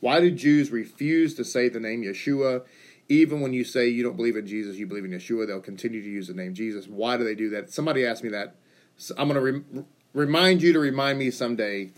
Why 0.00 0.20
do 0.20 0.30
Jews 0.30 0.70
refuse 0.70 1.34
to 1.36 1.44
say 1.44 1.68
the 1.68 1.80
name 1.80 2.02
Yeshua? 2.02 2.64
Even 3.08 3.40
when 3.40 3.52
you 3.52 3.64
say 3.64 3.88
you 3.88 4.02
don't 4.02 4.16
believe 4.16 4.36
in 4.36 4.46
Jesus, 4.46 4.76
you 4.76 4.86
believe 4.86 5.04
in 5.04 5.10
Yeshua, 5.12 5.46
they'll 5.46 5.60
continue 5.60 6.02
to 6.02 6.08
use 6.08 6.26
the 6.26 6.34
name 6.34 6.54
Jesus. 6.54 6.88
Why 6.88 7.16
do 7.16 7.24
they 7.24 7.34
do 7.34 7.50
that? 7.50 7.70
Somebody 7.70 8.04
asked 8.04 8.24
me 8.24 8.30
that. 8.30 8.56
So 8.96 9.14
I'm 9.18 9.28
going 9.28 9.34
to 9.34 9.40
re- 9.40 9.84
remind 10.14 10.62
you 10.62 10.72
to 10.72 10.78
remind 10.78 11.18
me 11.18 11.30
someday 11.30 11.90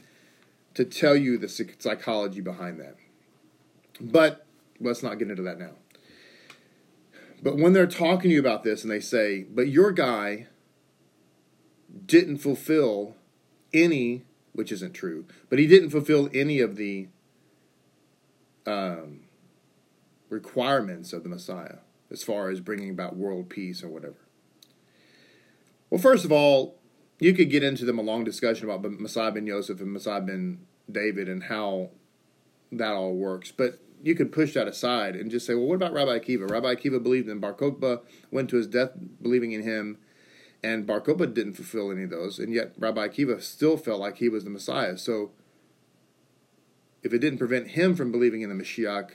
to 0.74 0.84
tell 0.84 1.14
you 1.14 1.38
the 1.38 1.48
psychology 1.78 2.40
behind 2.40 2.80
that. 2.80 2.96
But 4.00 4.44
let's 4.80 5.02
not 5.02 5.18
get 5.18 5.30
into 5.30 5.42
that 5.42 5.58
now. 5.58 5.72
But 7.42 7.56
when 7.56 7.72
they're 7.72 7.86
talking 7.86 8.30
to 8.30 8.34
you 8.34 8.40
about 8.40 8.64
this 8.64 8.82
and 8.82 8.90
they 8.90 9.00
say, 9.00 9.44
but 9.44 9.68
your 9.68 9.92
guy 9.92 10.48
didn't 12.04 12.38
fulfill 12.38 13.14
any, 13.72 14.24
which 14.52 14.72
isn't 14.72 14.94
true, 14.94 15.26
but 15.48 15.58
he 15.58 15.66
didn't 15.66 15.90
fulfill 15.90 16.28
any 16.34 16.60
of 16.60 16.76
the 16.76 17.08
um, 18.66 19.20
requirements 20.28 21.12
of 21.12 21.22
the 21.22 21.28
Messiah 21.28 21.78
as 22.10 22.22
far 22.22 22.50
as 22.50 22.60
bringing 22.60 22.90
about 22.90 23.16
world 23.16 23.48
peace 23.48 23.82
or 23.82 23.88
whatever. 23.88 24.16
Well, 25.90 26.00
first 26.00 26.24
of 26.24 26.32
all, 26.32 26.76
you 27.18 27.32
could 27.32 27.50
get 27.50 27.62
into 27.62 27.84
them 27.84 27.98
a 27.98 28.02
long 28.02 28.24
discussion 28.24 28.68
about 28.68 28.90
Messiah 29.00 29.32
ben 29.32 29.46
Yosef 29.46 29.80
and 29.80 29.92
Messiah 29.92 30.20
ben 30.20 30.66
David 30.90 31.28
and 31.28 31.44
how 31.44 31.90
that 32.72 32.92
all 32.92 33.14
works. 33.14 33.52
But 33.52 33.78
you 34.02 34.14
could 34.14 34.32
push 34.32 34.54
that 34.54 34.68
aside 34.68 35.16
and 35.16 35.30
just 35.30 35.46
say, 35.46 35.54
well, 35.54 35.66
what 35.66 35.76
about 35.76 35.92
Rabbi 35.92 36.18
Akiva? 36.18 36.50
Rabbi 36.50 36.74
Akiva 36.74 37.02
believed 37.02 37.28
in 37.28 37.40
Bar 37.40 37.54
Kokhba, 37.54 38.02
went 38.30 38.50
to 38.50 38.56
his 38.56 38.66
death 38.66 38.90
believing 39.22 39.52
in 39.52 39.62
him, 39.62 39.98
and 40.62 40.86
Bar 40.86 41.00
Kokhba 41.00 41.32
didn't 41.32 41.54
fulfill 41.54 41.90
any 41.90 42.04
of 42.04 42.10
those, 42.10 42.38
and 42.38 42.52
yet 42.52 42.72
Rabbi 42.78 43.08
Akiva 43.08 43.40
still 43.42 43.76
felt 43.76 44.00
like 44.00 44.18
he 44.18 44.28
was 44.28 44.44
the 44.44 44.50
Messiah. 44.50 44.98
So 44.98 45.30
if 47.02 47.12
it 47.12 47.18
didn't 47.18 47.38
prevent 47.38 47.68
him 47.68 47.94
from 47.94 48.12
believing 48.12 48.42
in 48.42 48.48
the 48.50 48.62
Mashiach, 48.62 49.12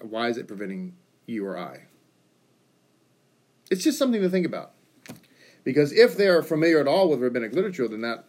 why 0.00 0.28
is 0.28 0.36
it 0.36 0.46
preventing 0.46 0.96
you 1.24 1.46
or 1.46 1.58
I? 1.58 1.86
It's 3.70 3.82
just 3.82 3.98
something 3.98 4.20
to 4.20 4.28
think 4.28 4.46
about. 4.46 4.72
Because 5.66 5.90
if 5.90 6.16
they 6.16 6.28
are 6.28 6.44
familiar 6.44 6.78
at 6.78 6.86
all 6.86 7.08
with 7.08 7.20
rabbinic 7.20 7.52
literature, 7.52 7.88
then 7.88 8.00
that 8.02 8.24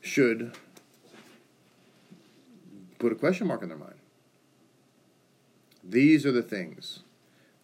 should 0.00 0.56
put 2.98 3.12
a 3.12 3.14
question 3.14 3.46
mark 3.46 3.62
in 3.62 3.68
their 3.68 3.78
mind. 3.78 3.94
These 5.84 6.26
are 6.26 6.32
the 6.32 6.42
things 6.42 7.04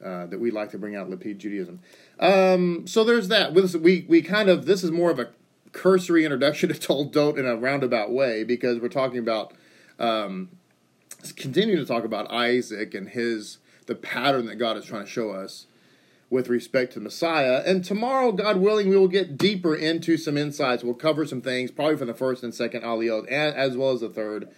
uh, 0.00 0.26
that 0.26 0.38
we 0.38 0.52
like 0.52 0.70
to 0.70 0.78
bring 0.78 0.94
out 0.94 1.10
Lapid 1.10 1.38
Judaism. 1.38 1.80
Um, 2.20 2.86
so 2.86 3.02
there's 3.02 3.26
that. 3.26 3.54
We, 3.54 4.06
we 4.08 4.22
kind 4.22 4.48
of, 4.48 4.66
this 4.66 4.84
is 4.84 4.92
more 4.92 5.10
of 5.10 5.18
a 5.18 5.30
cursory 5.72 6.24
introduction 6.24 6.68
to 6.72 6.76
Toldot 6.76 7.38
in 7.38 7.44
a 7.44 7.56
roundabout 7.56 8.12
way 8.12 8.44
because 8.44 8.78
we're 8.78 8.88
talking 8.88 9.18
about, 9.18 9.52
um, 9.98 10.50
continuing 11.34 11.80
to 11.80 11.86
talk 11.86 12.04
about 12.04 12.30
Isaac 12.30 12.94
and 12.94 13.08
his, 13.08 13.58
the 13.86 13.96
pattern 13.96 14.46
that 14.46 14.60
God 14.60 14.76
is 14.76 14.84
trying 14.84 15.06
to 15.06 15.10
show 15.10 15.30
us 15.30 15.66
with 16.30 16.48
respect 16.48 16.92
to 16.92 17.00
Messiah. 17.00 17.62
And 17.64 17.84
tomorrow, 17.84 18.32
God 18.32 18.58
willing, 18.58 18.88
we 18.88 18.96
will 18.96 19.08
get 19.08 19.38
deeper 19.38 19.74
into 19.74 20.16
some 20.16 20.36
insights. 20.36 20.84
We'll 20.84 20.94
cover 20.94 21.26
some 21.26 21.40
things, 21.40 21.70
probably 21.70 21.96
from 21.96 22.08
the 22.08 22.14
first 22.14 22.42
and 22.42 22.54
second 22.54 22.82
Aliyot, 22.82 23.26
as 23.26 23.76
well 23.76 23.90
as 23.90 24.00
the 24.00 24.08
third. 24.08 24.48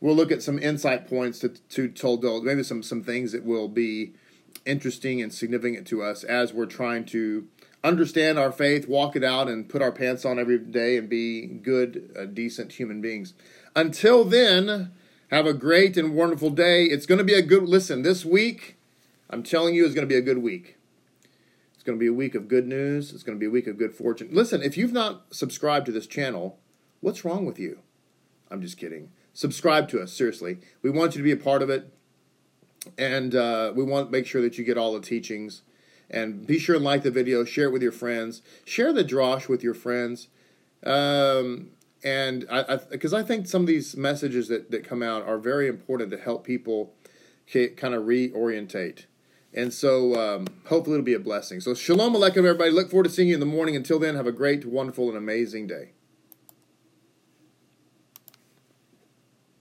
We'll 0.00 0.16
look 0.16 0.32
at 0.32 0.42
some 0.42 0.58
insight 0.58 1.08
points 1.08 1.38
to, 1.40 1.48
to 1.48 1.88
Toldot, 1.88 2.42
maybe 2.42 2.62
some, 2.62 2.82
some 2.82 3.02
things 3.02 3.32
that 3.32 3.44
will 3.44 3.68
be 3.68 4.12
interesting 4.66 5.22
and 5.22 5.32
significant 5.32 5.86
to 5.88 6.02
us 6.02 6.24
as 6.24 6.52
we're 6.52 6.66
trying 6.66 7.04
to 7.06 7.46
understand 7.82 8.38
our 8.38 8.50
faith, 8.50 8.88
walk 8.88 9.14
it 9.14 9.22
out, 9.22 9.48
and 9.48 9.68
put 9.68 9.82
our 9.82 9.92
pants 9.92 10.24
on 10.24 10.38
every 10.38 10.58
day 10.58 10.96
and 10.96 11.08
be 11.08 11.46
good, 11.46 12.14
uh, 12.18 12.24
decent 12.24 12.72
human 12.72 13.02
beings. 13.02 13.34
Until 13.76 14.24
then, 14.24 14.92
have 15.30 15.46
a 15.46 15.52
great 15.52 15.96
and 15.96 16.14
wonderful 16.14 16.50
day. 16.50 16.84
It's 16.84 17.06
going 17.06 17.18
to 17.18 17.24
be 17.24 17.34
a 17.34 17.42
good 17.42 17.64
listen. 17.64 18.02
This 18.02 18.24
week, 18.24 18.76
I'm 19.28 19.42
telling 19.42 19.74
you, 19.74 19.84
is 19.84 19.94
going 19.94 20.06
to 20.06 20.12
be 20.12 20.18
a 20.18 20.22
good 20.22 20.38
week. 20.38 20.76
It's 21.84 21.88
going 21.90 21.98
to 21.98 22.02
be 22.02 22.08
a 22.08 22.14
week 22.14 22.34
of 22.34 22.48
good 22.48 22.66
news. 22.66 23.12
It's 23.12 23.22
going 23.22 23.36
to 23.36 23.38
be 23.38 23.44
a 23.44 23.50
week 23.50 23.66
of 23.66 23.76
good 23.76 23.92
fortune. 23.94 24.30
Listen, 24.32 24.62
if 24.62 24.78
you've 24.78 24.94
not 24.94 25.26
subscribed 25.34 25.84
to 25.84 25.92
this 25.92 26.06
channel, 26.06 26.58
what's 27.02 27.26
wrong 27.26 27.44
with 27.44 27.58
you? 27.58 27.80
I'm 28.50 28.62
just 28.62 28.78
kidding. 28.78 29.10
Subscribe 29.34 29.90
to 29.90 30.00
us, 30.00 30.10
seriously. 30.10 30.60
We 30.80 30.88
want 30.88 31.14
you 31.14 31.18
to 31.18 31.22
be 31.22 31.30
a 31.30 31.36
part 31.36 31.60
of 31.60 31.68
it. 31.68 31.92
And 32.96 33.34
uh, 33.34 33.74
we 33.76 33.84
want 33.84 34.06
to 34.06 34.12
make 34.12 34.26
sure 34.26 34.40
that 34.40 34.56
you 34.56 34.64
get 34.64 34.78
all 34.78 34.94
the 34.94 35.02
teachings. 35.02 35.60
And 36.08 36.46
be 36.46 36.58
sure 36.58 36.76
and 36.76 36.84
like 36.84 37.02
the 37.02 37.10
video, 37.10 37.44
share 37.44 37.66
it 37.66 37.72
with 37.72 37.82
your 37.82 37.92
friends, 37.92 38.40
share 38.64 38.94
the 38.94 39.04
drosh 39.04 39.46
with 39.46 39.62
your 39.62 39.74
friends. 39.74 40.28
Um, 40.86 41.72
and 42.02 42.48
because 42.88 43.12
I, 43.12 43.18
I, 43.18 43.22
think 43.24 43.46
some 43.46 43.60
of 43.60 43.66
these 43.66 43.94
messages 43.94 44.48
that, 44.48 44.70
that 44.70 44.88
come 44.88 45.02
out 45.02 45.22
are 45.26 45.36
very 45.36 45.68
important 45.68 46.12
to 46.12 46.16
help 46.16 46.46
people 46.46 46.94
kind 47.52 47.92
of 47.92 48.04
reorientate 48.04 49.04
and 49.54 49.72
so 49.72 50.14
um, 50.14 50.46
hopefully 50.66 50.94
it'll 50.94 51.04
be 51.04 51.14
a 51.14 51.18
blessing. 51.18 51.60
So 51.60 51.74
shalom 51.74 52.14
aleichem, 52.14 52.38
everybody. 52.38 52.70
Look 52.70 52.90
forward 52.90 53.04
to 53.04 53.10
seeing 53.10 53.28
you 53.28 53.34
in 53.34 53.40
the 53.40 53.46
morning. 53.46 53.76
Until 53.76 53.98
then, 53.98 54.14
have 54.16 54.26
a 54.26 54.32
great, 54.32 54.66
wonderful, 54.66 55.08
and 55.08 55.16
amazing 55.16 55.66
day. 55.66 55.93